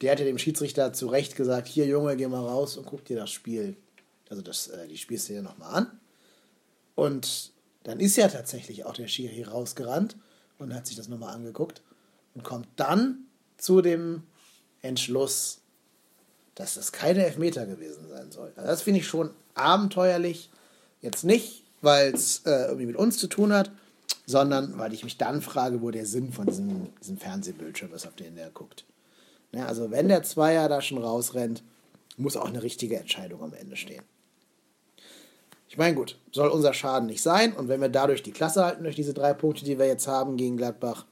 Der 0.00 0.12
hat 0.12 0.18
ja 0.18 0.24
dem 0.24 0.38
Schiedsrichter 0.38 0.94
zu 0.94 1.08
Recht 1.08 1.36
gesagt, 1.36 1.68
hier 1.68 1.84
Junge, 1.84 2.16
geh 2.16 2.26
mal 2.26 2.40
raus 2.40 2.78
und 2.78 2.86
guck 2.86 3.04
dir 3.04 3.18
das 3.18 3.30
Spiel, 3.30 3.76
also 4.30 4.40
das, 4.40 4.68
äh, 4.68 4.88
die 4.88 4.96
Spielszene 4.96 5.42
nochmal 5.42 5.74
an. 5.74 6.00
Und 6.94 7.52
dann 7.82 8.00
ist 8.00 8.16
ja 8.16 8.28
tatsächlich 8.28 8.86
auch 8.86 8.94
der 8.94 9.08
Schiri 9.08 9.42
rausgerannt 9.42 10.16
und 10.62 10.74
hat 10.74 10.86
sich 10.86 10.96
das 10.96 11.08
nochmal 11.08 11.34
angeguckt 11.34 11.82
und 12.34 12.44
kommt 12.44 12.68
dann 12.76 13.26
zu 13.56 13.82
dem 13.82 14.22
Entschluss, 14.80 15.60
dass 16.54 16.74
das 16.74 16.92
keine 16.92 17.24
Elfmeter 17.24 17.66
gewesen 17.66 18.08
sein 18.08 18.30
soll. 18.30 18.52
Also 18.56 18.68
das 18.68 18.82
finde 18.82 19.00
ich 19.00 19.06
schon 19.06 19.30
abenteuerlich. 19.54 20.50
Jetzt 21.00 21.24
nicht, 21.24 21.64
weil 21.80 22.14
es 22.14 22.42
äh, 22.46 22.66
irgendwie 22.66 22.86
mit 22.86 22.96
uns 22.96 23.18
zu 23.18 23.26
tun 23.26 23.52
hat, 23.52 23.70
sondern 24.26 24.78
weil 24.78 24.92
ich 24.92 25.04
mich 25.04 25.18
dann 25.18 25.42
frage, 25.42 25.82
wo 25.82 25.90
der 25.90 26.06
Sinn 26.06 26.32
von 26.32 26.46
diesem, 26.46 26.88
diesem 27.00 27.18
Fernsehbildschirm 27.18 27.92
ist, 27.92 28.06
auf 28.06 28.14
den 28.14 28.36
der 28.36 28.50
guckt. 28.50 28.84
Ja, 29.52 29.66
also 29.66 29.90
wenn 29.90 30.08
der 30.08 30.22
Zweier 30.22 30.68
da 30.68 30.80
schon 30.80 30.98
rausrennt, 30.98 31.62
muss 32.16 32.36
auch 32.36 32.48
eine 32.48 32.62
richtige 32.62 32.98
Entscheidung 32.98 33.42
am 33.42 33.54
Ende 33.54 33.76
stehen. 33.76 34.04
Ich 35.72 35.78
meine, 35.78 35.96
gut, 35.96 36.18
soll 36.32 36.50
unser 36.50 36.74
Schaden 36.74 37.08
nicht 37.08 37.22
sein. 37.22 37.54
Und 37.54 37.68
wenn 37.68 37.80
wir 37.80 37.88
dadurch 37.88 38.22
die 38.22 38.32
Klasse 38.32 38.62
halten, 38.62 38.82
durch 38.84 38.94
diese 38.94 39.14
drei 39.14 39.32
Punkte, 39.32 39.64
die 39.64 39.78
wir 39.78 39.86
jetzt 39.86 40.06
haben 40.06 40.36
gegen 40.36 40.58
Gladbach, 40.58 41.06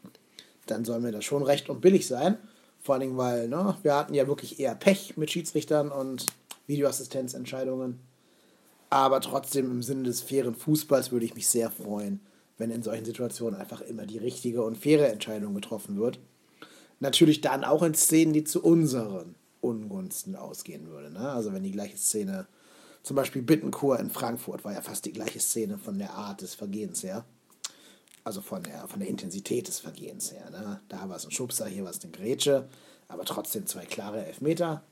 dann 0.66 0.84
soll 0.84 1.00
mir 1.00 1.12
das 1.12 1.24
schon 1.24 1.42
recht 1.42 1.70
und 1.70 1.80
billig 1.80 2.06
sein. 2.06 2.36
Vor 2.78 2.96
allem, 2.96 3.16
weil 3.16 3.48
ne, 3.48 3.78
wir 3.82 3.94
hatten 3.94 4.12
ja 4.12 4.28
wirklich 4.28 4.60
eher 4.60 4.74
Pech 4.74 5.16
mit 5.16 5.30
Schiedsrichtern 5.30 5.90
und 5.90 6.26
Videoassistenzentscheidungen. 6.66 8.00
Aber 8.90 9.22
trotzdem 9.22 9.70
im 9.70 9.82
Sinne 9.82 10.02
des 10.02 10.20
fairen 10.20 10.54
Fußballs 10.54 11.10
würde 11.10 11.24
ich 11.24 11.34
mich 11.34 11.48
sehr 11.48 11.70
freuen, 11.70 12.20
wenn 12.58 12.70
in 12.70 12.82
solchen 12.82 13.06
Situationen 13.06 13.58
einfach 13.58 13.80
immer 13.80 14.04
die 14.04 14.18
richtige 14.18 14.62
und 14.62 14.76
faire 14.76 15.10
Entscheidung 15.10 15.54
getroffen 15.54 15.98
wird. 15.98 16.18
Natürlich 16.98 17.40
dann 17.40 17.64
auch 17.64 17.82
in 17.82 17.94
Szenen, 17.94 18.34
die 18.34 18.44
zu 18.44 18.62
unseren 18.62 19.36
Ungunsten 19.62 20.36
ausgehen 20.36 20.86
würde. 20.88 21.10
Ne? 21.10 21.30
Also 21.30 21.54
wenn 21.54 21.62
die 21.62 21.72
gleiche 21.72 21.96
Szene, 21.96 22.46
zum 23.02 23.16
Beispiel 23.16 23.42
Bittenkur 23.42 23.98
in 23.98 24.10
Frankfurt, 24.10 24.64
war 24.64 24.72
ja 24.72 24.82
fast 24.82 25.04
die 25.04 25.12
gleiche 25.12 25.40
Szene 25.40 25.78
von 25.78 25.98
der 25.98 26.14
Art 26.14 26.42
des 26.42 26.54
Vergehens 26.54 27.02
her. 27.02 27.24
Also 28.22 28.42
von 28.42 28.62
der, 28.62 28.86
von 28.86 29.00
der 29.00 29.08
Intensität 29.08 29.66
des 29.66 29.80
Vergehens 29.80 30.32
her. 30.32 30.50
Ne? 30.50 30.80
Da 30.88 31.08
war 31.08 31.16
es 31.16 31.24
ein 31.24 31.30
Schubser, 31.30 31.66
hier 31.66 31.84
war 31.84 31.90
es 31.90 32.02
eine 32.02 32.12
Grätsche, 32.12 32.68
aber 33.08 33.24
trotzdem 33.24 33.66
zwei 33.66 33.86
klare 33.86 34.26
Elfmeter, 34.26 34.82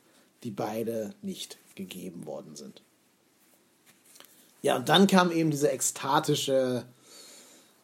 die 0.42 0.50
beide 0.50 1.14
nicht 1.20 1.58
gegeben 1.74 2.24
worden 2.26 2.56
sind. 2.56 2.82
Ja, 4.62 4.76
und 4.76 4.88
dann 4.88 5.06
kam 5.06 5.30
eben 5.30 5.50
diese 5.50 5.70
ekstatische 5.70 6.84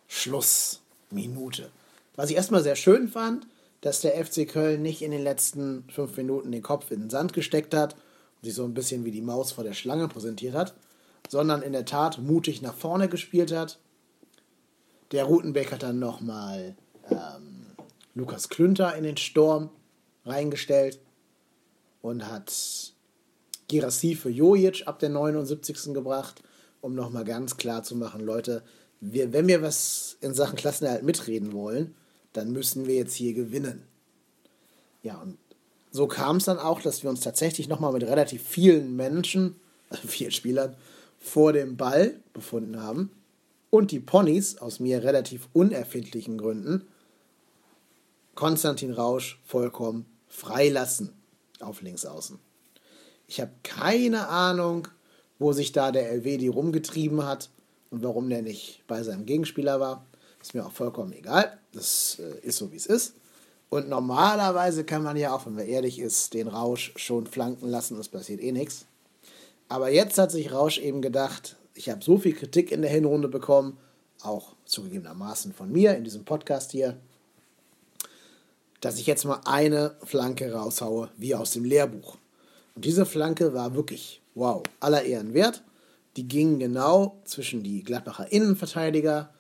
Schlussminute. 0.09 1.71
Was 2.17 2.31
ich 2.31 2.37
erstmal 2.37 2.63
sehr 2.63 2.77
schön 2.77 3.09
fand, 3.09 3.47
dass 3.83 4.01
der 4.01 4.25
FC 4.25 4.49
Köln 4.49 4.83
nicht 4.83 5.03
in 5.03 5.11
den 5.11 5.23
letzten 5.23 5.85
fünf 5.91 6.17
Minuten 6.17 6.51
den 6.51 6.63
Kopf 6.63 6.91
in 6.91 7.01
den 7.01 7.11
Sand 7.11 7.35
gesteckt 7.35 7.75
hat 7.75 7.97
sich 8.45 8.55
so 8.55 8.65
ein 8.65 8.75
bisschen 8.75 9.05
wie 9.05 9.11
die 9.11 9.23
Maus 9.23 9.53
vor 9.53 9.65
der 9.65 9.73
Schlange 9.73 10.09
präsentiert 10.09 10.55
hat, 10.55 10.75
sondern 11.29 11.63
in 11.63 11.73
der 11.73 11.85
Tat 11.85 12.19
mutig 12.19 12.63
nach 12.63 12.75
vorne 12.75 13.09
gespielt 13.09 13.53
hat. 13.53 13.79
Der 15.13 15.25
Rutenbeck 15.25 15.73
hat 15.73 15.83
dann 15.83 15.99
nochmal 15.99 16.77
ähm, 17.11 17.67
Lukas 18.15 18.49
Klünter 18.49 18.95
in 18.97 19.05
den 19.05 19.17
Sturm 19.17 19.71
reingestellt 20.25 20.99
und 22.03 22.29
hat 22.31 22.53
Girassi 23.69 24.15
für 24.15 24.31
Jojic 24.31 24.87
ab 24.87 24.99
der 24.99 25.11
79. 25.11 25.95
gebracht 25.95 26.43
um 26.85 26.95
nochmal 26.95 27.25
ganz 27.25 27.57
klar 27.57 27.83
zu 27.83 27.97
machen, 27.97 28.21
Leute, 28.21 28.63
wir, 29.01 29.33
wenn 29.33 29.49
wir 29.49 29.63
was 29.63 30.19
in 30.21 30.35
Sachen 30.35 30.57
Klassenerhalt 30.57 31.03
mitreden 31.03 31.55
wollen, 31.55 31.95
dann 32.35 32.53
müssen 32.53 32.85
wir 32.85 32.95
jetzt 32.95 33.15
hier 33.15 33.33
gewinnen. 33.33 33.85
Ja, 35.03 35.19
und 35.19 35.39
so 35.95 36.09
kam 36.09 36.39
es 36.39 36.45
dann 36.45 36.59
auch, 36.59 36.83
dass 36.83 37.05
wir 37.05 37.11
uns 37.11 37.21
tatsächlich 37.21 37.69
nochmal 37.69 37.93
mit 37.93 38.03
relativ 38.03 38.43
vielen 38.43 38.97
Menschen, 38.97 39.61
also 39.91 40.09
vielen 40.09 40.33
Spielern, 40.33 40.75
vor 41.21 41.53
dem 41.53 41.77
Ball 41.77 42.19
befunden 42.33 42.83
haben 42.83 43.13
und 43.71 43.93
die 43.93 44.01
Ponys 44.01 44.59
aus 44.59 44.81
mir 44.81 45.05
relativ 45.05 45.49
unerfindlichen 45.53 46.37
Gründen 46.37 46.89
Konstantin 48.35 48.93
Rausch 48.93 49.41
vollkommen 49.45 50.07
freilassen 50.27 51.13
auf 51.61 51.81
Linksaußen. 51.81 52.41
Ich 53.29 53.41
habe 53.41 53.53
keine 53.63 54.27
Ahnung, 54.27 54.89
wo 55.39 55.53
sich 55.53 55.71
da 55.71 55.93
der 55.93 56.11
LWD 56.11 56.53
rumgetrieben 56.53 57.25
hat 57.25 57.51
und 57.91 58.03
warum 58.03 58.29
der 58.29 58.43
nicht 58.43 58.83
bei 58.89 59.05
seinem 59.05 59.27
Gegenspieler 59.27 59.79
war. 59.79 60.05
Ist 60.43 60.55
mir 60.55 60.67
auch 60.67 60.73
vollkommen 60.73 61.13
egal. 61.13 61.57
Das 61.73 62.19
äh, 62.19 62.41
ist 62.45 62.57
so, 62.57 62.73
wie 62.73 62.77
es 62.77 62.87
ist. 62.87 63.15
Und 63.75 63.89
normalerweise 63.89 64.85
kann 64.85 65.03
man 65.03 65.17
ja 65.17 65.35
auch, 65.35 65.47
wenn 65.47 65.57
man 65.57 65.67
ehrlich 65.67 65.99
ist, 65.99 66.33
den 66.33 66.47
Rausch 66.47 66.93
schon 66.95 67.27
flanken 67.27 67.69
lassen, 67.69 67.99
es 67.99 68.09
passiert 68.09 68.41
eh 68.41 68.53
nichts. 68.53 68.87
Aber 69.69 69.91
jetzt 69.91 70.17
hat 70.17 70.31
sich 70.31 70.53
Rausch 70.53 70.79
eben 70.79 71.03
gedacht, 71.03 71.57
ich 71.75 71.91
habe 71.91 72.05
so 72.05 72.17
viel 72.17 72.35
Kritik 72.35 72.71
in 72.71 72.83
der 72.83 72.91
Hinrunde 72.93 73.27
bekommen, 73.27 73.77
auch 74.23 74.55
zugegebenermaßen 74.65 75.53
von 75.53 75.73
mir 75.73 75.97
in 75.97 76.05
diesem 76.05 76.25
Podcast 76.25 76.71
hier, 76.71 76.97
dass 78.81 79.01
ich 79.01 79.09
jetzt 79.09 79.25
mal 79.25 79.41
eine 79.45 79.97
Flanke 80.05 80.53
raushaue, 80.53 81.11
wie 81.17 81.35
aus 81.35 81.51
dem 81.51 81.65
Lehrbuch. 81.65 82.17
Und 82.77 82.85
diese 82.85 83.05
Flanke 83.05 83.55
war 83.55 83.75
wirklich 83.75 84.23
wow, 84.37 84.63
aller 84.79 85.03
Ehren 85.03 85.35
wert. 85.35 85.65
Die 86.17 86.29
gingen 86.29 86.61
genau 86.61 87.21
zwischen 87.25 87.65
die 87.65 87.83
Gladbacher 87.83 88.31
Innenverteidiger, 88.31 89.31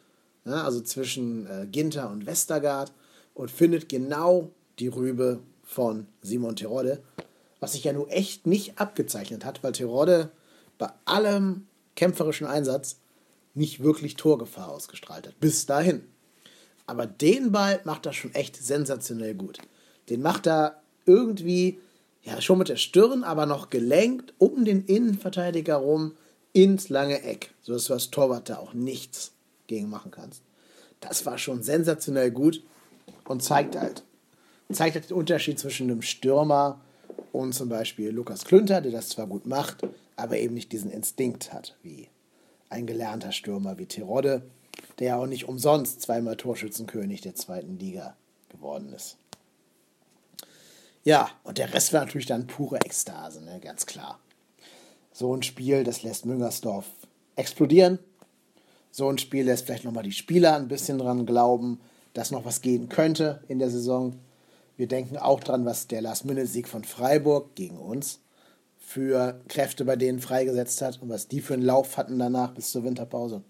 also 0.44 0.80
zwischen 0.80 1.46
äh, 1.46 1.68
Ginter 1.70 2.10
und 2.10 2.26
Westergaard 2.26 2.90
und 3.34 3.50
findet 3.50 3.88
genau 3.88 4.50
die 4.78 4.88
Rübe 4.88 5.40
von 5.62 6.06
Simon 6.22 6.56
Terodde, 6.56 7.02
was 7.60 7.72
sich 7.72 7.84
ja 7.84 7.92
nun 7.92 8.08
echt 8.08 8.46
nicht 8.46 8.78
abgezeichnet 8.78 9.44
hat, 9.44 9.62
weil 9.62 9.72
Terodde 9.72 10.30
bei 10.78 10.90
allem 11.04 11.66
kämpferischen 11.96 12.46
Einsatz 12.46 12.98
nicht 13.54 13.82
wirklich 13.82 14.16
Torgefahr 14.16 14.68
ausgestrahlt 14.68 15.28
hat. 15.28 15.38
Bis 15.40 15.66
dahin. 15.66 16.02
Aber 16.86 17.06
den 17.06 17.52
Ball 17.52 17.80
macht 17.84 18.06
er 18.06 18.12
schon 18.12 18.34
echt 18.34 18.56
sensationell 18.56 19.34
gut. 19.34 19.58
Den 20.10 20.20
macht 20.20 20.46
er 20.46 20.82
irgendwie 21.06 21.78
ja, 22.22 22.40
schon 22.40 22.58
mit 22.58 22.68
der 22.68 22.76
Stirn, 22.76 23.22
aber 23.24 23.46
noch 23.46 23.70
gelenkt 23.70 24.34
um 24.38 24.64
den 24.64 24.84
Innenverteidiger 24.84 25.76
rum 25.76 26.14
ins 26.52 26.88
lange 26.88 27.22
Eck, 27.22 27.52
sodass 27.62 27.86
du 27.86 27.94
als 27.94 28.10
Torwart 28.10 28.48
da 28.48 28.58
auch 28.58 28.74
nichts 28.74 29.32
gegen 29.66 29.88
machen 29.88 30.10
kannst. 30.10 30.42
Das 31.00 31.26
war 31.26 31.38
schon 31.38 31.62
sensationell 31.62 32.30
gut 32.30 32.62
und 33.26 33.43
zeigt 33.43 33.76
halt, 33.76 34.02
zeigt 34.71 34.95
halt 34.95 35.11
den 35.11 35.16
Unterschied 35.16 35.59
zwischen 35.59 35.90
einem 35.90 36.02
Stürmer 36.02 36.81
und 37.33 37.54
zum 37.54 37.69
Beispiel 37.69 38.11
Lukas 38.11 38.45
Klünter, 38.45 38.81
der 38.81 38.93
das 38.93 39.09
zwar 39.11 39.26
gut 39.26 39.47
macht, 39.47 39.78
aber 40.16 40.38
eben 40.38 40.54
nicht 40.54 40.73
diesen 40.73 40.90
Instinkt 40.90 41.52
hat, 41.52 41.76
wie 41.83 42.09
ein 42.69 42.87
gelernter 42.87 43.33
Stürmer 43.33 43.78
wie 43.78 43.87
Terodde, 43.87 44.43
der 44.99 45.09
ja 45.09 45.16
auch 45.16 45.26
nicht 45.26 45.49
umsonst 45.49 46.02
zweimal 46.02 46.37
Torschützenkönig 46.37 47.21
der 47.21 47.35
zweiten 47.35 47.78
Liga 47.78 48.16
geworden 48.49 48.93
ist. 48.93 49.16
Ja, 51.04 51.31
und 51.43 51.59
der 51.59 51.73
Rest 51.75 51.93
war 51.93 52.00
natürlich 52.00 52.26
dann 52.26 52.47
pure 52.47 52.78
Ekstase, 52.81 53.45
ne? 53.45 53.61
ganz 53.61 53.85
klar. 53.85 54.19
So 55.12 55.37
ein 55.37 55.43
Spiel, 55.43 55.85
das 55.85 56.02
lässt 56.02 56.25
Müngersdorf 56.25 56.87
explodieren. 57.37 57.99
So 58.90 59.09
ein 59.09 59.19
Spiel 59.19 59.45
lässt 59.45 59.66
vielleicht 59.66 59.85
nochmal 59.85 60.02
die 60.02 60.12
Spieler 60.12 60.57
ein 60.57 60.69
bisschen 60.69 60.99
dran 60.99 61.26
glauben, 61.26 61.81
dass 62.14 62.30
noch 62.30 62.44
was 62.44 62.62
gehen 62.62 62.88
könnte 62.88 63.42
in 63.49 63.59
der 63.59 63.71
Saison. 63.71 64.18
Wir 64.76 64.88
denken 64.88 65.18
auch 65.18 65.40
dran, 65.40 65.66
was 65.66 65.87
der 65.87 66.00
Last-Minute-Sieg 66.00 66.66
von 66.66 66.85
Freiburg 66.85 67.54
gegen 67.54 67.78
uns 67.78 68.21
für 68.78 69.40
Kräfte 69.49 69.85
bei 69.85 69.97
denen 69.97 70.21
freigesetzt 70.21 70.80
hat 70.83 71.00
und 71.02 71.09
was 71.09 71.28
die 71.28 71.40
für 71.40 71.54
einen 71.54 71.62
Lauf 71.62 71.97
hatten 71.97 72.18
danach 72.18 72.52
bis 72.52 72.71
zur 72.71 72.85
Winterpause. 72.85 73.42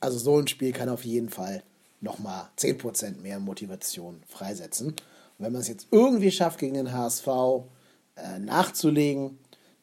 Also 0.00 0.18
so 0.18 0.38
ein 0.38 0.48
Spiel 0.48 0.72
kann 0.72 0.88
auf 0.88 1.04
jeden 1.04 1.28
Fall 1.28 1.62
nochmal 2.00 2.48
10% 2.58 3.20
mehr 3.20 3.40
Motivation 3.40 4.22
freisetzen. 4.26 4.88
Und 4.88 4.98
wenn 5.38 5.52
man 5.52 5.62
es 5.62 5.68
jetzt 5.68 5.88
irgendwie 5.90 6.30
schafft, 6.30 6.58
gegen 6.58 6.74
den 6.74 6.92
HSV 6.92 7.26
äh, 8.16 8.38
nachzulegen, 8.38 9.38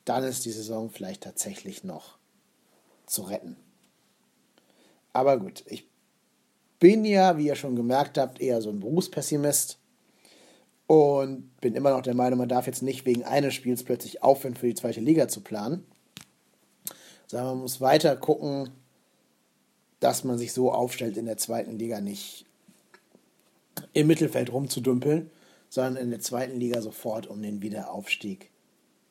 dann 0.05 0.24
ist 0.24 0.45
die 0.45 0.51
Saison 0.51 0.89
vielleicht 0.89 1.24
tatsächlich 1.24 1.83
noch 1.83 2.17
zu 3.05 3.24
retten. 3.24 3.57
Aber 5.12 5.38
gut, 5.38 5.63
ich 5.67 5.86
bin 6.83 7.05
ja, 7.05 7.37
wie 7.37 7.47
ihr 7.47 7.55
schon 7.55 7.77
gemerkt 7.77 8.17
habt, 8.17 8.41
eher 8.41 8.61
so 8.61 8.69
ein 8.69 8.81
Berufspessimist 8.81 9.79
und 10.85 11.49
bin 11.61 11.75
immer 11.75 11.91
noch 11.91 12.01
der 12.01 12.13
Meinung, 12.13 12.39
man 12.39 12.49
darf 12.49 12.67
jetzt 12.67 12.83
nicht 12.83 13.05
wegen 13.05 13.23
eines 13.23 13.53
Spiels 13.53 13.85
plötzlich 13.85 14.21
aufhören, 14.21 14.57
für 14.57 14.67
die 14.67 14.75
zweite 14.75 14.99
Liga 14.99 15.29
zu 15.29 15.39
planen, 15.39 15.85
sondern 17.27 17.51
man 17.51 17.59
muss 17.59 17.79
weiter 17.79 18.17
gucken, 18.17 18.69
dass 20.01 20.25
man 20.25 20.37
sich 20.37 20.51
so 20.51 20.73
aufstellt, 20.73 21.15
in 21.15 21.25
der 21.25 21.37
zweiten 21.37 21.79
Liga 21.79 22.01
nicht 22.01 22.45
im 23.93 24.07
Mittelfeld 24.07 24.51
rumzudümpeln, 24.51 25.31
sondern 25.69 25.95
in 25.95 26.09
der 26.09 26.19
zweiten 26.19 26.59
Liga 26.59 26.81
sofort 26.81 27.27
um 27.27 27.41
den 27.41 27.61
Wiederaufstieg 27.61 28.49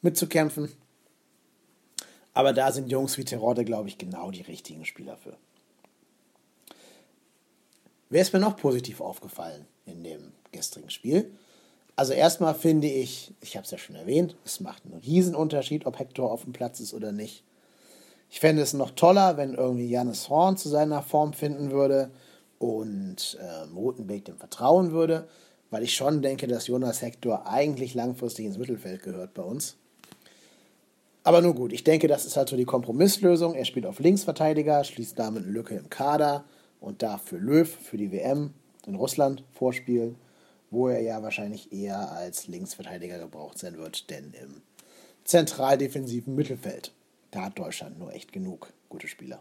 mitzukämpfen. 0.02 0.70
Aber 2.34 2.52
da 2.52 2.70
sind 2.70 2.90
Jungs 2.90 3.16
wie 3.16 3.24
Terodde, 3.24 3.64
glaube 3.64 3.88
ich, 3.88 3.96
genau 3.96 4.30
die 4.30 4.42
richtigen 4.42 4.84
Spieler 4.84 5.16
für. 5.16 5.38
Wer 8.12 8.20
ist 8.20 8.34
mir 8.34 8.40
noch 8.40 8.58
positiv 8.58 9.00
aufgefallen 9.00 9.64
in 9.86 10.04
dem 10.04 10.32
gestrigen 10.50 10.90
Spiel? 10.90 11.32
Also 11.96 12.12
erstmal 12.12 12.54
finde 12.54 12.86
ich, 12.86 13.32
ich 13.40 13.56
habe 13.56 13.64
es 13.64 13.70
ja 13.70 13.78
schon 13.78 13.96
erwähnt, 13.96 14.36
es 14.44 14.60
macht 14.60 14.84
einen 14.84 15.00
Riesenunterschied, 15.00 15.86
ob 15.86 15.98
Hector 15.98 16.30
auf 16.30 16.44
dem 16.44 16.52
Platz 16.52 16.78
ist 16.80 16.92
oder 16.92 17.10
nicht. 17.10 17.42
Ich 18.28 18.38
fände 18.38 18.60
es 18.60 18.74
noch 18.74 18.90
toller, 18.90 19.38
wenn 19.38 19.54
irgendwie 19.54 19.88
Janis 19.88 20.28
Horn 20.28 20.58
zu 20.58 20.68
seiner 20.68 21.00
Form 21.00 21.32
finden 21.32 21.70
würde 21.70 22.10
und 22.58 23.38
ähm, 23.40 23.74
Rotenbeek 23.78 24.26
dem 24.26 24.36
vertrauen 24.36 24.92
würde, 24.92 25.26
weil 25.70 25.82
ich 25.82 25.94
schon 25.94 26.20
denke, 26.20 26.46
dass 26.46 26.66
Jonas 26.66 27.00
Hector 27.00 27.46
eigentlich 27.46 27.94
langfristig 27.94 28.44
ins 28.44 28.58
Mittelfeld 28.58 29.02
gehört 29.02 29.32
bei 29.32 29.42
uns. 29.42 29.78
Aber 31.24 31.40
nur 31.40 31.54
gut, 31.54 31.72
ich 31.72 31.82
denke, 31.82 32.08
das 32.08 32.26
ist 32.26 32.36
halt 32.36 32.50
so 32.50 32.58
die 32.58 32.66
Kompromisslösung. 32.66 33.54
Er 33.54 33.64
spielt 33.64 33.86
auf 33.86 34.00
Linksverteidiger, 34.00 34.84
schließt 34.84 35.18
damit 35.18 35.44
eine 35.44 35.52
Lücke 35.52 35.76
im 35.76 35.88
Kader 35.88 36.44
und 36.82 37.02
darf 37.02 37.22
für 37.22 37.38
Löw, 37.38 37.68
für 37.68 37.96
die 37.96 38.12
WM 38.12 38.52
in 38.86 38.94
Russland 38.94 39.44
vorspielen, 39.52 40.16
wo 40.70 40.88
er 40.88 41.00
ja 41.00 41.22
wahrscheinlich 41.22 41.72
eher 41.72 42.12
als 42.12 42.46
Linksverteidiger 42.46 43.18
gebraucht 43.18 43.58
sein 43.58 43.78
wird, 43.78 44.10
denn 44.10 44.34
im 44.42 44.62
zentraldefensiven 45.24 46.34
Mittelfeld 46.34 46.92
da 47.32 47.46
hat 47.46 47.58
Deutschland 47.58 47.98
nur 47.98 48.12
echt 48.12 48.32
genug 48.32 48.72
gute 48.88 49.08
Spieler. 49.08 49.40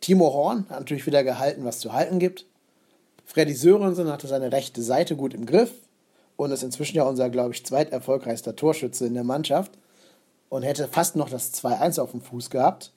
Timo 0.00 0.32
Horn 0.32 0.66
hat 0.70 0.78
natürlich 0.78 1.04
wieder 1.04 1.24
gehalten, 1.24 1.64
was 1.64 1.80
zu 1.80 1.92
halten 1.92 2.20
gibt. 2.20 2.46
Freddy 3.24 3.54
Sörensen 3.54 4.10
hatte 4.10 4.28
seine 4.28 4.52
rechte 4.52 4.82
Seite 4.82 5.16
gut 5.16 5.34
im 5.34 5.46
Griff 5.46 5.72
und 6.36 6.52
ist 6.52 6.62
inzwischen 6.62 6.96
ja 6.96 7.02
unser, 7.02 7.28
glaube 7.28 7.54
ich, 7.54 7.66
zweiterfolgreichster 7.66 8.54
Torschütze 8.54 9.06
in 9.06 9.14
der 9.14 9.24
Mannschaft 9.24 9.76
und 10.48 10.62
hätte 10.62 10.86
fast 10.86 11.16
noch 11.16 11.28
das 11.28 11.52
2-1 11.52 12.00
auf 12.00 12.12
dem 12.12 12.20
Fuß 12.20 12.50
gehabt. 12.50 12.92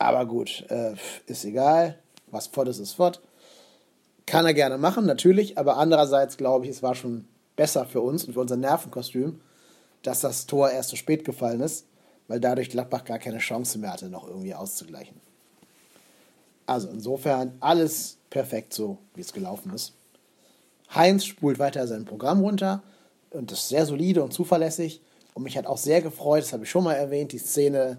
Aber 0.00 0.24
gut, 0.24 0.64
äh, 0.70 0.94
ist 1.26 1.44
egal. 1.44 1.98
Was 2.28 2.46
fort 2.46 2.68
ist, 2.68 2.78
ist 2.78 2.94
fort. 2.94 3.20
Kann 4.24 4.46
er 4.46 4.54
gerne 4.54 4.78
machen, 4.78 5.04
natürlich, 5.04 5.58
aber 5.58 5.76
andererseits 5.76 6.38
glaube 6.38 6.64
ich, 6.64 6.70
es 6.70 6.82
war 6.82 6.94
schon 6.94 7.28
besser 7.54 7.84
für 7.84 8.00
uns 8.00 8.24
und 8.24 8.32
für 8.32 8.40
unser 8.40 8.56
Nervenkostüm, 8.56 9.42
dass 10.02 10.22
das 10.22 10.46
Tor 10.46 10.70
erst 10.70 10.88
so 10.88 10.96
spät 10.96 11.26
gefallen 11.26 11.60
ist, 11.60 11.84
weil 12.28 12.40
dadurch 12.40 12.70
Gladbach 12.70 13.04
gar 13.04 13.18
keine 13.18 13.38
Chance 13.38 13.78
mehr 13.78 13.92
hatte, 13.92 14.08
noch 14.08 14.26
irgendwie 14.26 14.54
auszugleichen. 14.54 15.20
Also 16.64 16.88
insofern 16.88 17.52
alles 17.60 18.16
perfekt 18.30 18.72
so, 18.72 18.96
wie 19.14 19.20
es 19.20 19.34
gelaufen 19.34 19.74
ist. 19.74 19.92
Heinz 20.94 21.26
spult 21.26 21.58
weiter 21.58 21.86
sein 21.86 22.06
Programm 22.06 22.40
runter 22.40 22.82
und 23.30 23.52
ist 23.52 23.68
sehr 23.68 23.84
solide 23.84 24.22
und 24.22 24.32
zuverlässig. 24.32 25.02
Und 25.34 25.42
mich 25.42 25.58
hat 25.58 25.66
auch 25.66 25.76
sehr 25.78 26.00
gefreut, 26.00 26.42
das 26.44 26.54
habe 26.54 26.64
ich 26.64 26.70
schon 26.70 26.84
mal 26.84 26.94
erwähnt, 26.94 27.32
die 27.32 27.38
Szene, 27.38 27.98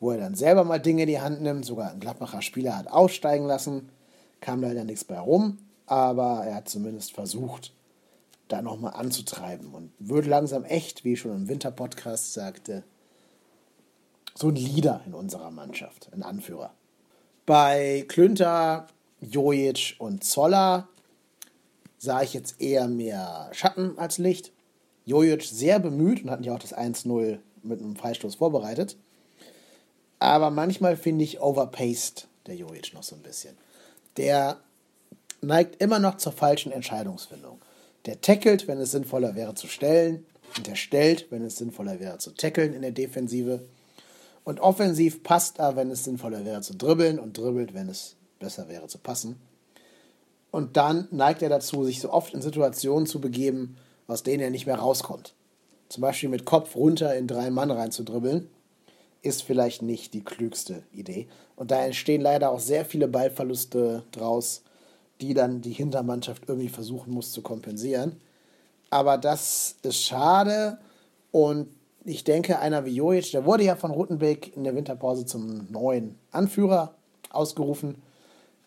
wo 0.00 0.10
er 0.10 0.18
dann 0.18 0.34
selber 0.34 0.64
mal 0.64 0.78
Dinge 0.78 1.02
in 1.02 1.08
die 1.08 1.20
Hand 1.20 1.40
nimmt. 1.40 1.64
Sogar 1.64 1.90
ein 1.90 2.00
Gladbacher 2.00 2.42
Spieler 2.42 2.76
hat 2.76 2.88
aussteigen 2.88 3.46
lassen. 3.46 3.90
Kam 4.40 4.60
leider 4.60 4.84
nichts 4.84 5.04
bei 5.04 5.18
rum, 5.18 5.58
aber 5.86 6.44
er 6.44 6.56
hat 6.56 6.68
zumindest 6.68 7.12
versucht, 7.12 7.72
da 8.48 8.60
nochmal 8.60 8.94
anzutreiben 8.94 9.72
und 9.72 9.92
wird 9.98 10.26
langsam 10.26 10.64
echt, 10.64 11.04
wie 11.04 11.14
ich 11.14 11.20
schon 11.20 11.34
im 11.34 11.48
Winter-Podcast 11.48 12.34
sagte, 12.34 12.84
so 14.34 14.48
ein 14.48 14.56
Leader 14.56 15.00
in 15.06 15.14
unserer 15.14 15.50
Mannschaft, 15.50 16.10
ein 16.12 16.22
Anführer. 16.22 16.74
Bei 17.46 18.04
Klünter, 18.08 18.86
Jojic 19.20 19.96
und 19.98 20.24
Zoller 20.24 20.88
sah 21.98 22.22
ich 22.22 22.34
jetzt 22.34 22.60
eher 22.60 22.88
mehr 22.88 23.48
Schatten 23.52 23.98
als 23.98 24.18
Licht. 24.18 24.52
Jojic 25.06 25.42
sehr 25.42 25.78
bemüht 25.78 26.24
und 26.24 26.30
hat 26.30 26.44
ja 26.44 26.54
auch 26.54 26.58
das 26.58 26.74
1-0 26.74 27.38
mit 27.62 27.80
einem 27.80 27.96
Freistoß 27.96 28.36
vorbereitet. 28.36 28.96
Aber 30.24 30.50
manchmal 30.50 30.96
finde 30.96 31.22
ich 31.22 31.42
overpaced 31.42 32.28
der 32.46 32.56
Jojic 32.56 32.94
noch 32.94 33.02
so 33.02 33.14
ein 33.14 33.22
bisschen. 33.22 33.56
Der 34.16 34.56
neigt 35.42 35.82
immer 35.82 35.98
noch 35.98 36.16
zur 36.16 36.32
falschen 36.32 36.72
Entscheidungsfindung. 36.72 37.60
Der 38.06 38.22
tackelt, 38.22 38.66
wenn 38.66 38.78
es 38.78 38.92
sinnvoller 38.92 39.34
wäre 39.34 39.54
zu 39.54 39.66
stellen. 39.66 40.24
Und 40.56 40.66
der 40.66 40.76
stellt, 40.76 41.30
wenn 41.30 41.44
es 41.44 41.56
sinnvoller 41.56 42.00
wäre 42.00 42.16
zu 42.16 42.30
tackeln 42.30 42.72
in 42.72 42.80
der 42.80 42.92
Defensive. 42.92 43.60
Und 44.44 44.60
offensiv 44.60 45.22
passt 45.22 45.58
er, 45.58 45.76
wenn 45.76 45.90
es 45.90 46.04
sinnvoller 46.04 46.46
wäre 46.46 46.62
zu 46.62 46.74
dribbeln 46.74 47.18
und 47.18 47.36
dribbelt, 47.36 47.74
wenn 47.74 47.90
es 47.90 48.14
besser 48.38 48.68
wäre 48.70 48.88
zu 48.88 48.96
passen. 48.96 49.36
Und 50.50 50.78
dann 50.78 51.06
neigt 51.10 51.42
er 51.42 51.50
dazu, 51.50 51.84
sich 51.84 52.00
so 52.00 52.10
oft 52.10 52.32
in 52.32 52.40
Situationen 52.40 53.06
zu 53.06 53.20
begeben, 53.20 53.76
aus 54.06 54.22
denen 54.22 54.42
er 54.42 54.50
nicht 54.50 54.66
mehr 54.66 54.78
rauskommt. 54.78 55.34
Zum 55.90 56.00
Beispiel 56.00 56.30
mit 56.30 56.46
Kopf 56.46 56.76
runter 56.76 57.14
in 57.14 57.26
drei 57.26 57.50
Mann 57.50 57.70
reinzudribbeln, 57.70 58.48
ist 59.24 59.42
vielleicht 59.42 59.82
nicht 59.82 60.14
die 60.14 60.22
klügste 60.22 60.82
Idee. 60.92 61.28
Und 61.56 61.70
da 61.70 61.84
entstehen 61.84 62.20
leider 62.20 62.50
auch 62.50 62.60
sehr 62.60 62.84
viele 62.84 63.08
Ballverluste 63.08 64.04
draus, 64.12 64.62
die 65.20 65.34
dann 65.34 65.62
die 65.62 65.72
Hintermannschaft 65.72 66.44
irgendwie 66.46 66.68
versuchen 66.68 67.12
muss 67.12 67.32
zu 67.32 67.42
kompensieren. 67.42 68.20
Aber 68.90 69.16
das 69.16 69.76
ist 69.82 70.02
schade 70.02 70.78
und 71.32 71.68
ich 72.04 72.22
denke, 72.22 72.58
einer 72.58 72.84
wie 72.84 72.94
Jojic, 72.94 73.30
der 73.32 73.46
wurde 73.46 73.64
ja 73.64 73.76
von 73.76 73.90
Rutenbeck 73.90 74.54
in 74.54 74.64
der 74.64 74.74
Winterpause 74.74 75.24
zum 75.24 75.70
neuen 75.72 76.18
Anführer 76.30 76.94
ausgerufen, 77.30 78.02